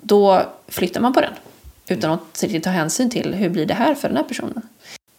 [0.00, 1.32] Då flyttar man på den
[1.88, 4.62] utan att riktigt ta hänsyn till hur blir det här för den här personen.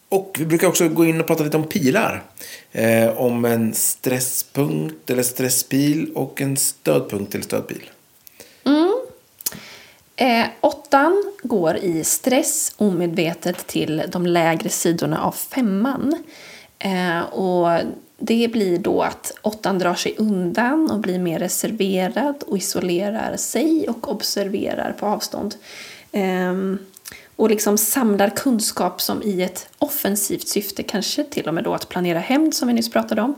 [0.08, 2.24] Och vi brukar också gå in och prata lite om pilar.
[2.72, 7.90] Eh, om en stresspunkt eller stresspil och en stödpunkt eller stödpil.
[10.20, 16.16] Eh, åttan går i stress omedvetet till de lägre sidorna av femman.
[16.78, 17.80] Eh, och
[18.18, 23.88] det blir då att åttan drar sig undan och blir mer reserverad och isolerar sig
[23.88, 25.54] och observerar på avstånd.
[26.12, 26.54] Eh,
[27.36, 31.88] och liksom samlar kunskap som i ett offensivt syfte, kanske till och med då att
[31.88, 33.34] planera hämnd som vi nyss pratade om.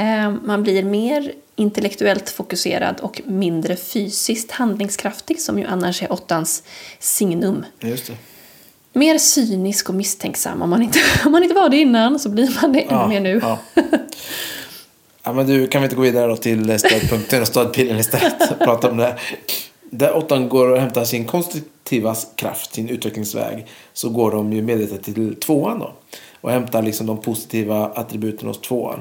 [0.00, 6.62] Ehm, man blir mer intellektuellt fokuserad och mindre fysiskt handlingskraftig som ju annars är åttans
[6.98, 7.64] signum.
[7.80, 8.12] Just det.
[8.92, 10.62] Mer cynisk och misstänksam.
[10.62, 13.20] Om man inte, om man inte var det innan så blir man det ännu mer
[13.20, 13.40] nu.
[13.42, 13.58] Ja.
[15.22, 18.58] ja, men du, kan vi inte gå vidare då till stödpunkten och stödpilen istället och
[18.58, 19.18] prata om det.
[19.90, 25.02] Där åttan går och hämtar sin konstruktiva kraft, sin utvecklingsväg, så går de ju medvetet
[25.02, 25.92] till tvåan då.
[26.40, 29.00] Och hämtar liksom de positiva attributen hos tvåan.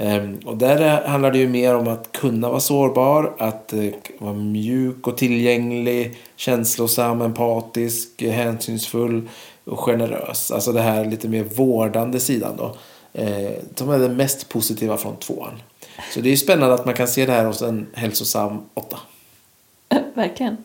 [0.00, 3.90] Ehm, och där eh, handlar det ju mer om att kunna vara sårbar, att eh,
[4.18, 9.28] vara mjuk och tillgänglig, känslosam, empatisk, hänsynsfull
[9.64, 10.50] och generös.
[10.50, 12.76] Alltså det här lite mer vårdande sidan då.
[13.12, 15.62] Eh, som är det mest positiva från tvåan.
[16.14, 18.98] Så det är ju spännande att man kan se det här hos en hälsosam åtta.
[20.14, 20.56] Verkligen.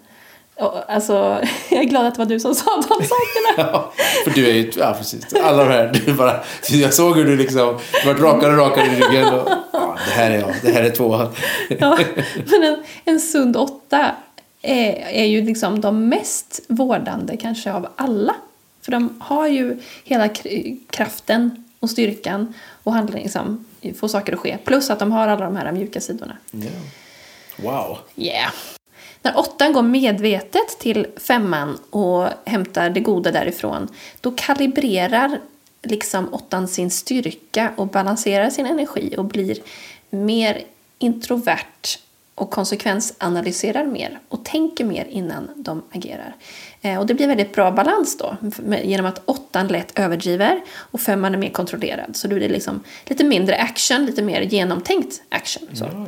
[0.87, 1.13] Alltså,
[1.69, 3.69] jag är glad att det var du som sa de sakerna.
[3.71, 3.93] Ja,
[4.23, 5.33] för du är ju, ja precis.
[5.33, 6.39] Alla de här, du bara,
[6.69, 9.33] jag såg hur du liksom vart rakare och rakare i ryggen.
[9.33, 11.33] Och, ja, det här är jag, det här är tvåan.
[11.79, 11.99] Ja,
[12.51, 14.11] men en, en sund åtta
[14.61, 18.35] är, är ju liksom de mest vårdande kanske av alla.
[18.81, 22.53] För de har ju hela kr- kraften och styrkan
[22.83, 23.65] och handlar liksom,
[23.99, 24.57] få saker att ske.
[24.65, 26.37] Plus att de har alla de här mjuka sidorna.
[26.51, 26.69] Ja.
[27.57, 27.97] Wow.
[28.15, 28.51] Yeah.
[29.26, 33.88] När åttan går medvetet till femman och hämtar det goda därifrån,
[34.21, 35.39] då kalibrerar
[35.84, 39.57] liksom åttan sin styrka och balanserar sin energi och blir
[40.09, 40.61] mer
[40.99, 41.99] introvert
[42.36, 46.36] och konsekvensanalyserar mer och tänker mer innan de agerar.
[46.81, 48.38] Eh, och det blir väldigt bra balans då
[48.83, 52.15] genom att åttan lätt överdriver och femman är mer kontrollerad.
[52.15, 55.67] Så då blir det liksom lite mindre action, lite mer genomtänkt action.
[55.71, 55.86] Ja.
[55.86, 56.07] Mm.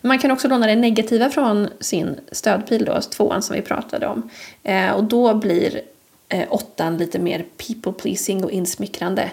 [0.00, 4.30] Man kan också låna det negativa från sin stödpil, då, tvåan som vi pratade om.
[4.62, 5.80] Eh, och då blir
[6.28, 9.30] eh, åttan lite mer people pleasing och insmickrande.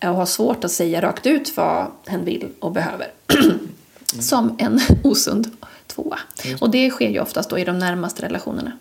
[0.00, 3.06] eh, Och har svårt att säga rakt ut vad hen vill och behöver.
[4.22, 5.50] som en osund
[5.86, 6.18] tvåa.
[6.60, 8.72] Och det sker ju oftast då i de närmaste relationerna.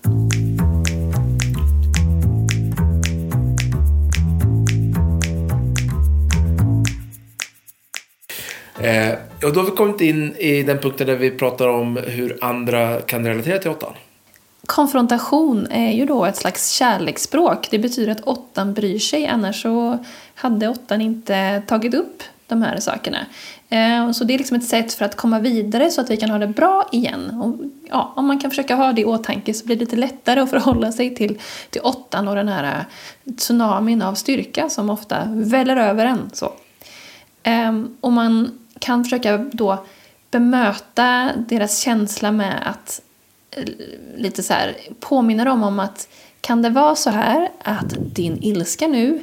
[8.79, 9.13] Eh,
[9.43, 13.01] och då har vi kommit in i den punkten där vi pratar om hur andra
[13.01, 13.93] kan relatera till åttan.
[14.65, 17.67] Konfrontation är ju då ett slags kärleksspråk.
[17.71, 20.05] Det betyder att åttan bryr sig, annars så
[20.35, 23.25] hade åttan inte tagit upp de här sakerna.
[23.69, 26.29] Eh, Så det är liksom ett sätt för att komma vidare så att vi kan
[26.29, 27.29] ha det bra igen.
[27.41, 27.55] Och,
[27.89, 30.49] ja, om man kan försöka ha det i åtanke så blir det lite lättare att
[30.49, 31.39] förhålla sig till,
[31.69, 32.63] till åttan och den här
[33.25, 36.29] eh, tsunamin av styrka som ofta väller över en.
[36.33, 36.53] Så.
[37.43, 39.85] Ehm, och man kan försöka då
[40.31, 43.01] bemöta deras känsla med att
[43.51, 43.63] eh,
[44.17, 46.07] lite så här påminna dem om att
[46.41, 49.21] kan det vara så här att din ilska nu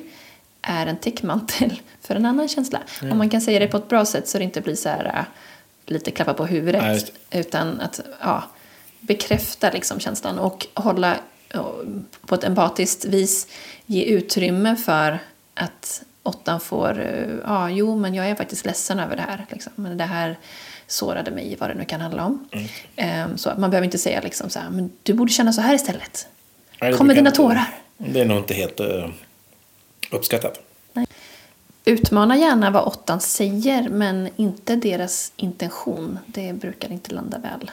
[0.63, 2.81] är en täckmantel för en annan känsla?
[3.03, 5.05] Om man kan säga det på ett bra sätt så det inte blir så här
[5.05, 5.25] äh,
[5.87, 8.43] lite klappa på huvudet just utan att ja,
[9.01, 11.17] bekräfta liksom känslan och hålla
[12.27, 13.49] på ett empatiskt vis
[13.87, 15.19] ge utrymme för
[15.55, 19.47] att åttan får, eh, ja jo men jag är faktiskt ledsen över det här.
[19.51, 19.73] Liksom.
[19.77, 20.39] Men det här
[20.87, 22.49] sårade mig, vad det nu kan handla om.
[22.97, 25.75] Ehm, Så man behöver inte säga liksom så här, men du borde känna så här
[25.75, 26.27] istället.
[26.81, 27.75] Nej, Kom med dina tårar.
[27.97, 28.81] Det är nog inte helt
[30.17, 30.59] uppskattat.
[30.95, 31.09] uppskattat.
[31.85, 36.19] Utmana gärna vad åttan säger, men inte deras intention.
[36.27, 37.71] Det brukar inte landa väl.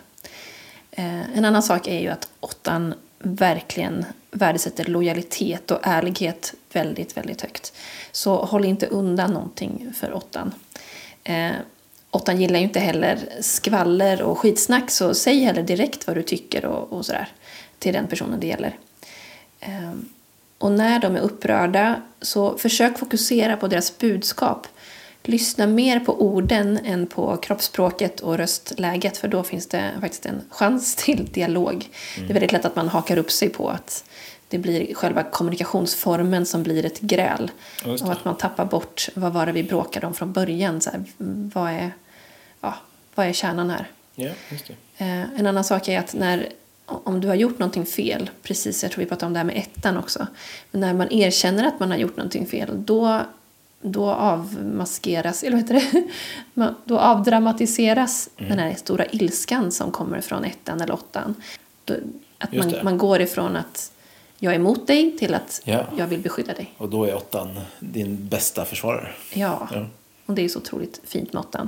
[0.91, 7.41] Eh, en annan sak är ju att åttan verkligen värdesätter lojalitet och ärlighet väldigt, väldigt
[7.41, 7.73] högt.
[8.11, 10.53] Så håll inte undan någonting för åttan.
[11.23, 11.51] Eh,
[12.11, 16.65] åttan gillar ju inte heller skvaller och skitsnack, så säg heller direkt vad du tycker
[16.65, 17.27] och, och sådär
[17.79, 18.77] till den personen det gäller.
[19.59, 19.93] Eh,
[20.59, 24.67] och när de är upprörda så försök fokusera på deras budskap.
[25.23, 30.41] Lyssna mer på orden än på kroppsspråket och röstläget för då finns det faktiskt en
[30.49, 31.89] chans till dialog.
[32.17, 34.03] Det är väldigt lätt att man hakar upp sig på att
[34.47, 37.51] det blir själva kommunikationsformen som blir ett gräl.
[37.85, 40.81] Och att man tappar bort vad var det vi bråkade om från början.
[40.81, 41.03] Så här,
[41.53, 41.91] vad, är,
[42.61, 42.75] ja,
[43.15, 43.87] vad är kärnan här?
[44.15, 44.33] Det.
[44.97, 46.49] Eh, en annan sak är att när,
[47.03, 49.57] om du har gjort någonting fel, precis, jag tror vi pratade om det här med
[49.57, 50.27] ettan också,
[50.71, 53.21] men när man erkänner att man har gjort någonting fel, då,
[53.81, 56.07] då avmaskeras, eller vad heter det?
[56.85, 61.35] Då avdramatiseras den här stora ilskan som kommer från ettan eller åttan.
[62.37, 63.91] Att man, man går ifrån att
[64.39, 65.83] jag är emot dig till att Ja.
[65.97, 66.73] jag vill beskydda dig.
[66.77, 69.11] Och då är åttan din bästa försvarare.
[69.33, 69.67] Ja.
[69.73, 69.85] Ja.
[70.25, 71.67] Och det är så otroligt fint med åttan.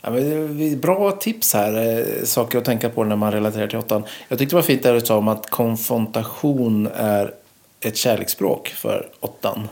[0.00, 4.04] Ja, men bra tips här, eh, saker att tänka på när man relaterar till åttan.
[4.28, 7.34] Jag tyckte det var fint där du sa om att konfrontation är
[7.80, 9.68] ett kärleksspråk för åttan.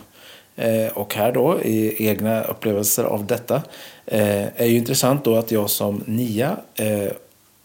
[0.55, 3.55] Eh, och här då, i egna upplevelser av detta,
[4.05, 7.11] eh, är ju intressant då att jag som nia, eh,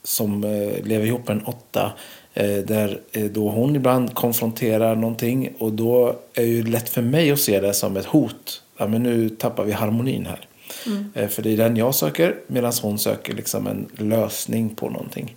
[0.03, 1.93] som eh, lever ihop med en åtta,
[2.35, 3.01] eh, där
[3.31, 7.61] då hon ibland konfronterar någonting och då är det ju lätt för mig att se
[7.61, 8.63] det som ett hot.
[8.77, 10.47] Ja, men nu tappar vi harmonin här.
[10.87, 11.29] Mm.
[11.29, 15.37] För det är den jag söker medan hon söker liksom en lösning på någonting.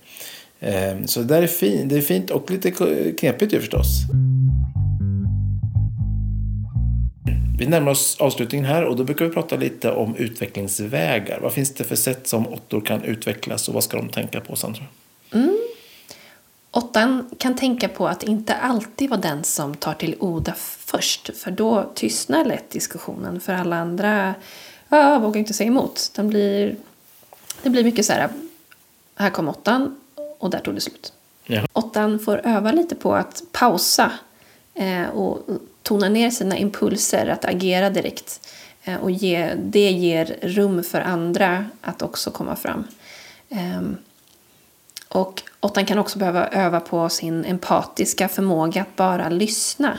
[0.60, 2.72] Eh, så det där är fint, det är fint och lite
[3.18, 3.88] knepigt ju förstås.
[7.58, 11.39] Vi närmar oss avslutningen här och då brukar vi prata lite om utvecklingsvägar.
[11.39, 14.56] Vad finns det för sätt som åttor kan utvecklas och vad ska de tänka på
[14.56, 14.84] Sandra?
[15.34, 15.58] Mm.
[16.72, 21.38] Åttan kan tänka på att inte alltid vara den som tar till orda först.
[21.38, 23.39] För då tystnar lätt diskussionen.
[23.39, 24.34] För alla andra
[24.98, 26.12] ja, vågar inte säga emot.
[26.16, 26.76] Den blir,
[27.64, 28.30] det blir mycket så här,
[29.16, 29.96] här kom åttan
[30.39, 31.14] och där tog det slut.
[31.46, 31.62] Ja.
[31.74, 34.12] Åttan får öva lite på att pausa
[34.74, 35.39] eh, och
[35.82, 38.50] tona ner sina impulser att agera direkt.
[38.84, 42.84] Eh, och ge, det ger rum för andra att också komma fram.
[43.50, 43.98] Ehm,
[45.08, 49.98] och åttan kan också behöva öva på sin empatiska förmåga att bara lyssna.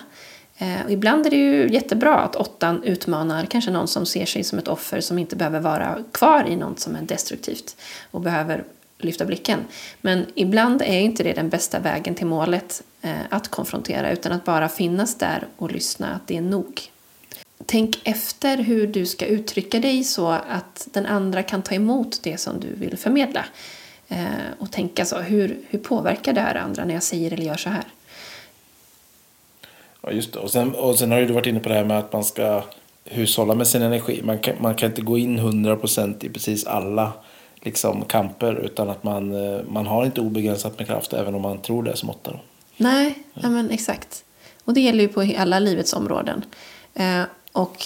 [0.59, 4.45] Eh, och ibland är det ju jättebra att åttan utmanar kanske någon som ser sig
[4.45, 7.77] som ett offer som inte behöver vara kvar i något som är destruktivt
[8.11, 8.65] och behöver
[8.99, 9.59] lyfta blicken.
[10.01, 14.45] Men ibland är inte det den bästa vägen till målet eh, att konfrontera utan att
[14.45, 16.91] bara finnas där och lyssna, att det är nog.
[17.67, 22.39] Tänk efter hur du ska uttrycka dig så att den andra kan ta emot det
[22.39, 23.45] som du vill förmedla.
[24.09, 24.25] Eh,
[24.59, 27.69] och tänka så, hur, hur påverkar det här andra när jag säger eller gör så
[27.69, 27.85] här?
[30.07, 30.39] Ja, just det.
[30.39, 32.63] Och sen, och sen har du varit inne på det här med att man ska
[33.05, 34.21] hushålla med sin energi.
[34.25, 37.13] Man kan, man kan inte gå in 100% i precis alla
[37.61, 41.59] liksom, kamper utan att man, eh, man har inte obegränsat med kraft även om man
[41.59, 42.31] tror det som åtta.
[42.31, 42.39] Då.
[42.77, 44.25] Nej, ja, men exakt.
[44.65, 46.45] Och det gäller ju på alla livets områden.
[46.95, 47.77] Eh, och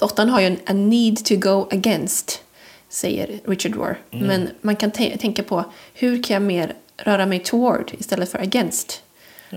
[0.00, 2.42] åttan har ju en a need to go against,
[2.88, 3.98] säger Richard Rohr.
[4.10, 5.64] Men man kan tä- tänka på
[5.94, 9.02] hur kan jag mer röra mig toward istället för against.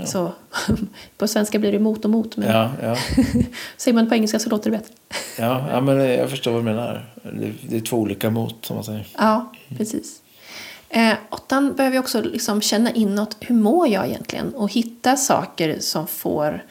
[0.05, 0.31] Så
[1.17, 2.97] på svenska blir det mot och mot, men Ja, ja.
[3.77, 4.93] säger man på engelska så låter det bättre.
[5.37, 7.13] Ja, ja, men jag förstår vad du menar.
[7.23, 9.07] Det, det är två olika mot, som man säger.
[9.17, 10.21] Ja, precis.
[10.89, 14.53] Eh, åttan behöver ju också liksom känna inåt, hur mår jag egentligen?
[14.53, 16.63] Och hitta saker som får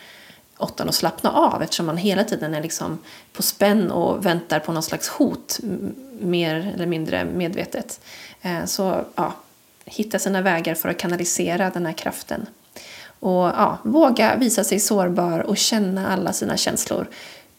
[0.59, 2.99] åttan att slappna av eftersom man hela tiden är liksom
[3.33, 5.61] på spänn och väntar på någon slags hot,
[6.21, 8.01] mer eller mindre medvetet.
[8.43, 9.33] Eh, så ja,
[9.85, 12.47] hitta sina vägar för att kanalisera den här kraften.
[13.21, 17.07] Och ja, våga visa sig sårbar och känna alla sina känslor.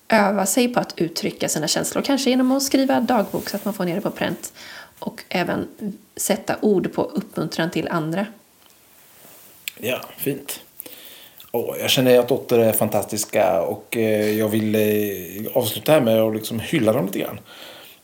[0.09, 3.73] Öva sig på att uttrycka sina känslor, kanske genom att skriva dagbok så att man
[3.73, 4.53] får ner det på pränt.
[4.99, 5.67] Och även
[6.15, 8.25] sätta ord på uppmuntran till andra.
[9.77, 10.59] Ja, fint.
[11.51, 16.21] Oh, jag känner att åttor är fantastiska och eh, jag vill eh, avsluta här med
[16.21, 17.39] att liksom hylla dem lite grann.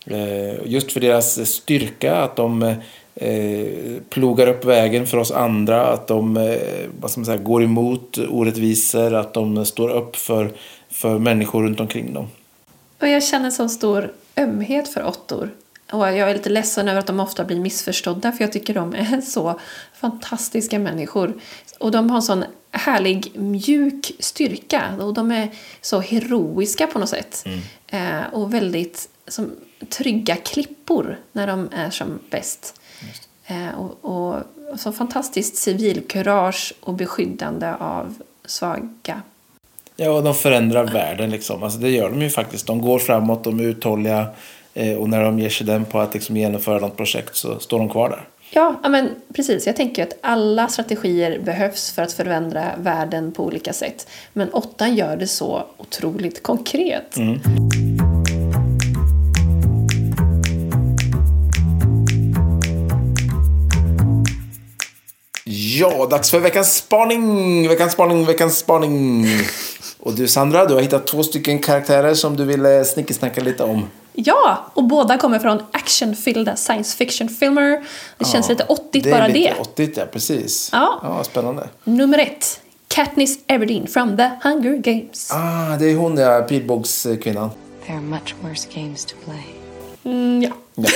[0.06, 2.76] Eh, just för deras styrka, att de eh,
[3.16, 6.58] eh, plogar upp vägen för oss andra, att de eh,
[7.00, 10.52] vad ska man säga, går emot orättvisor, att de står upp för,
[10.90, 12.28] för människor runt omkring dem.
[13.02, 15.50] Och jag känner så stor ömhet för åttor.
[15.92, 18.96] Och jag är lite ledsen över att de ofta blir missförstådda för jag tycker de
[18.96, 19.60] är så
[19.94, 21.34] fantastiska människor.
[21.80, 25.50] Och de har en sån härlig mjuk styrka och de är
[25.82, 27.46] så heroiska på något sätt.
[27.88, 29.52] Eh, och väldigt som
[29.90, 32.82] trygga klippor när de är som bäst.
[33.48, 34.44] Eh, och, och
[34.80, 38.16] så fantastiskt civilkurage och beskyddande av
[38.46, 39.22] svaga.
[39.96, 41.64] Ja, och de förändrar världen liksom.
[41.64, 42.68] Alltså, det gör de ju faktiskt.
[42.68, 44.28] De går framåt, de är uthålliga
[44.74, 47.80] eh, och när de ger sig den på att liksom, genomföra något projekt så står
[47.80, 48.28] de kvar där.
[48.50, 49.68] Ja, men precis.
[49.68, 54.08] Jag tänker att alla strategier behövs för att förändra världen på olika sätt.
[54.34, 57.18] Men åttan gör det så otroligt konkret.
[65.80, 67.68] Ja, dags för veckans spaning!
[67.68, 69.28] Veckans spaning, veckans spaning!
[70.00, 73.64] Och du Sandra, du har hittat två stycken karaktärer som du vill eh, snickesnacka lite
[73.64, 73.90] om.
[74.14, 77.84] Ja, och båda kommer från actionfyllda science fiction-filmer.
[78.18, 79.62] Det känns lite 80 det bara är lite det.
[79.62, 80.70] 80 ja, precis.
[80.72, 81.00] Ja.
[81.04, 81.70] ja, spännande.
[81.84, 82.62] Nummer ett.
[82.88, 85.32] Katniss Everdeen from The Hunger Games.
[85.32, 87.50] Ah, det är hon ja, pilbågskvinnan.
[87.86, 89.55] There are much worse games to play.
[90.06, 90.90] Mm, ja, Ja,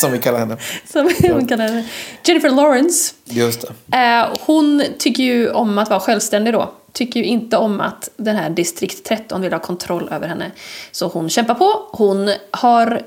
[0.00, 0.56] som vi kallar henne.
[0.92, 1.84] som hon kallar henne.
[2.24, 3.14] Jennifer Lawrence.
[3.24, 3.96] Just det.
[3.96, 6.72] Eh, hon tycker ju om att vara självständig då.
[6.92, 10.50] tycker ju inte om att den här distrikt 13 vill ha kontroll över henne.
[10.92, 13.02] Så hon kämpar på, hon har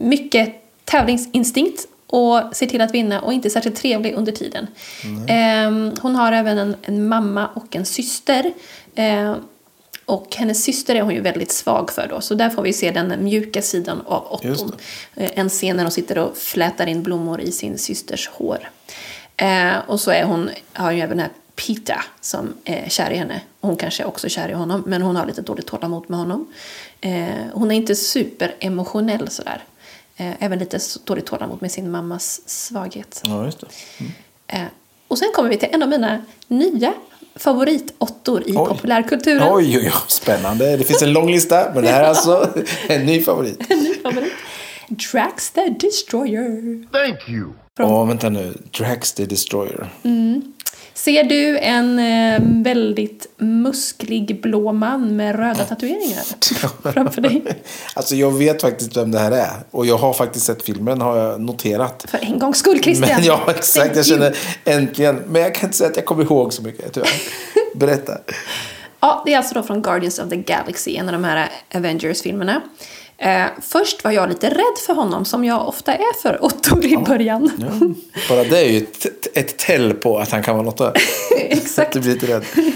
[0.00, 0.54] mycket
[0.84, 4.66] tävlingsinstinkt och ser till att vinna och inte är särskilt trevlig under tiden.
[5.28, 8.52] Ehm, hon har även en, en mamma och en syster.
[8.94, 9.34] Ehm,
[10.08, 12.90] och hennes syster är hon ju väldigt svag för då, så där får vi se
[12.90, 14.72] den mjuka sidan av Otton.
[15.16, 18.70] Eh, En scen när hon sitter och flätar in blommor i sin systers hår.
[19.36, 21.30] Eh, och så är hon, har ju även den här
[21.66, 23.40] Pita som är kär i henne.
[23.60, 26.46] Hon kanske är också kär i honom, men hon har lite dåligt tålamod med honom.
[27.00, 29.64] Eh, hon är inte superemotionell sådär.
[30.16, 33.22] Eh, även lite dåligt tålamod med sin mammas svaghet.
[33.24, 33.66] Ja, just det.
[34.46, 34.62] Eh,
[35.08, 36.94] och sen kommer vi till en av mina nya
[37.38, 38.68] favoritottor i Oj.
[38.68, 39.42] populärkulturen.
[39.42, 40.76] Oj, oj, oj, spännande.
[40.76, 42.48] Det finns en lång lista, men det här är alltså
[42.88, 43.70] en ny favorit.
[43.70, 44.32] En ny favorit.
[45.12, 46.84] Drax the Destroyer.
[46.92, 47.52] Thank you.
[47.78, 48.54] Ja, vänta nu.
[48.78, 49.88] Drax the Destroyer.
[50.98, 56.22] Ser du en eh, väldigt musklig blå man med röda tatueringar
[56.92, 57.42] framför dig?
[57.94, 59.50] Alltså, jag vet faktiskt vem det här är.
[59.70, 62.04] Och jag har faktiskt sett filmen, har jag noterat.
[62.08, 63.10] För en gångs skull, Christian.
[63.16, 63.76] Men ja, exakt.
[63.76, 64.04] Thank Jag you.
[64.04, 65.22] känner äntligen.
[65.28, 67.10] Men jag kan inte säga att jag kommer ihåg så mycket, tyvärr.
[67.74, 68.18] Berätta.
[69.00, 72.60] Ja, det är alltså då från Guardians of the Galaxy, en av de här Avengers-filmerna.
[73.20, 76.96] Eh, först var jag lite rädd för honom, som jag ofta är för Otto i
[76.96, 77.50] början.
[78.28, 80.92] Bara det är ju ett, ett tell på att han kan vara något där.
[81.38, 81.92] Exakt.
[81.92, 82.44] Du blir lite rädd.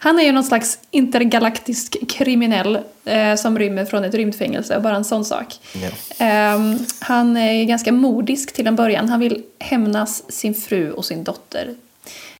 [0.00, 5.04] Han är ju någon slags intergalaktisk kriminell eh, som rymmer från ett rymdfängelse, bara en
[5.04, 5.46] sån sak.
[5.72, 5.88] Ja.
[6.24, 9.08] Ehm, han är ganska modisk till en början.
[9.08, 11.74] Han vill hämnas sin fru och sin dotter.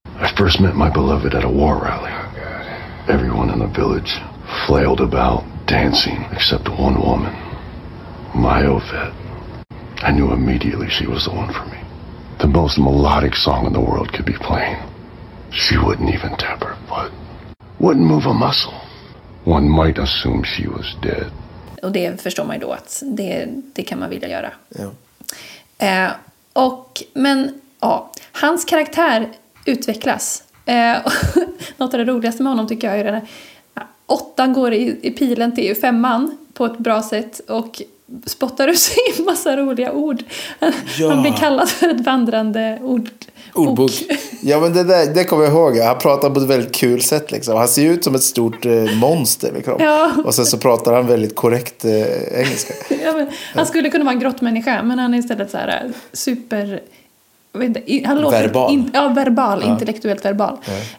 [0.04, 2.12] I first met my beloved at a war rally.
[3.08, 4.22] Everyone in the village
[4.66, 7.34] flailed about, dancing, except one woman,
[8.34, 9.14] my Ovette.
[10.02, 11.78] I knew immediately she was the one for me.
[12.38, 14.76] The most melodic song in the world could be playing.
[15.50, 17.12] She wouldn't even tap her foot,
[17.78, 18.74] wouldn't move a muscle.
[19.44, 21.30] One might assume she was dead.
[21.82, 24.50] Och det förstår man ju då att det, det kan man vilja göra.
[24.68, 24.90] Ja.
[25.86, 26.10] Eh,
[26.52, 29.28] och, men ja, hans karaktär
[29.64, 30.42] utvecklas.
[30.66, 31.12] Eh, och
[31.76, 33.24] något av det roligaste med honom tycker jag är den här,
[34.06, 37.82] åttan går i, i pilen till femman på ett bra sätt och
[38.26, 40.22] spottar ur sig en massa roliga ord.
[40.98, 41.10] Ja.
[41.10, 43.08] Han blir kallad för ett vandrande ord,
[43.54, 43.90] Ordbok.
[44.42, 45.78] Ja, men det, där, det kommer jag ihåg.
[45.78, 47.32] Han pratar på ett väldigt kul sätt.
[47.32, 47.56] Liksom.
[47.56, 49.52] Han ser ut som ett stort eh, monster.
[49.54, 49.76] Liksom.
[49.78, 50.12] Ja.
[50.24, 52.74] Och sen så pratar han väldigt korrekt eh, engelska.
[53.04, 56.80] Ja, han skulle kunna vara en grottmänniska men han är istället så här super...
[57.62, 58.72] inte, Han låter Verbal.
[58.72, 60.58] In, ja, verbal, intellektuellt verbal.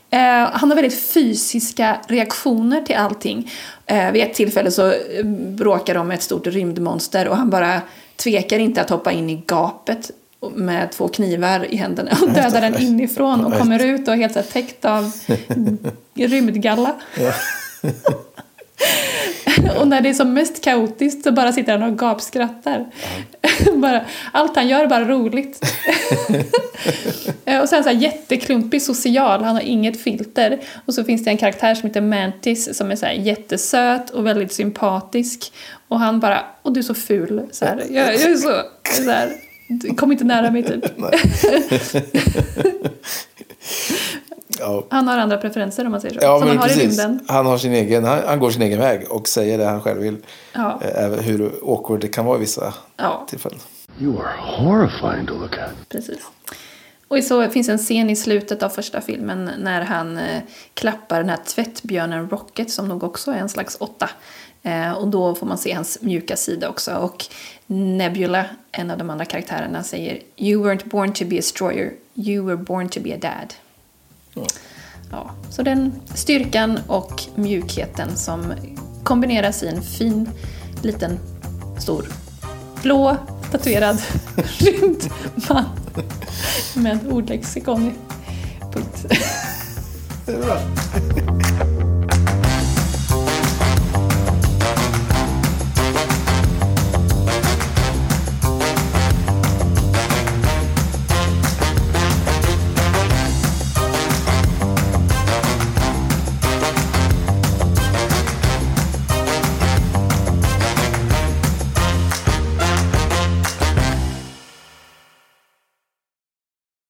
[0.10, 0.20] Eh,
[0.52, 3.52] han har väldigt fysiska reaktioner till allting.
[3.86, 7.82] Eh, vid ett tillfälle så eh, bråkar de med ett stort rymdmonster och han bara
[8.16, 10.12] tvekar inte att hoppa in i gapet
[10.54, 14.34] med två knivar i händerna och dödar den inifrån och kommer ut och är helt
[14.34, 15.12] så här täckt av
[16.16, 16.96] rymdgalla.
[19.80, 22.86] Och när det är som mest kaotiskt så bara sitter han och gapskrattar.
[23.76, 25.66] bara, allt han gör är bara roligt.
[27.46, 30.60] Eh, och sen så här jätteklumpig social, han har inget filter.
[30.86, 34.26] Och så finns det en karaktär som heter Mantis som är så här jättesöt och
[34.26, 35.54] väldigt sympatisk.
[35.88, 37.42] Och han bara, och du är så ful.
[37.52, 38.62] Så här, jag, jag är så,
[39.04, 39.30] så här,
[39.96, 40.86] kom inte nära mig typ.
[44.60, 46.26] Ja, Han har andra preferenser om man säger så.
[46.26, 47.20] ja som men man har i rymden.
[47.28, 50.02] Han, har sin egen, han, han går sin egen väg och säger det han själv
[50.02, 50.18] vill.
[50.54, 50.80] Ja.
[50.96, 53.26] Eh, hur awkward det kan vara i vissa Ja.
[53.30, 53.60] tillfällen.
[54.00, 55.90] You are horrifying to look at.
[55.90, 56.20] Precis.
[57.08, 60.42] Och så finns en scen i slutet av första filmen när han eh,
[60.74, 64.10] klappar den här tvättbjörnen Rocket som nog också är en slags åtta.
[64.64, 66.96] Eh, och då får man se hans mjuka sida också.
[66.96, 67.26] Och
[67.68, 72.46] Nebula, en av de andra karaktärerna, säger You weren't born to be a destroyer, you
[72.46, 73.54] were born to be a dad.
[75.12, 78.54] Ja, så den styrkan och mjukheten som
[79.04, 80.30] kombineras i en fin
[80.82, 81.20] liten
[81.80, 82.06] stor
[82.82, 83.18] blå
[83.52, 84.02] tatuerad
[84.58, 85.66] rymdman
[86.74, 87.94] med ordlexikon i
[88.74, 89.06] punkt.
[90.26, 91.75] Det är bra.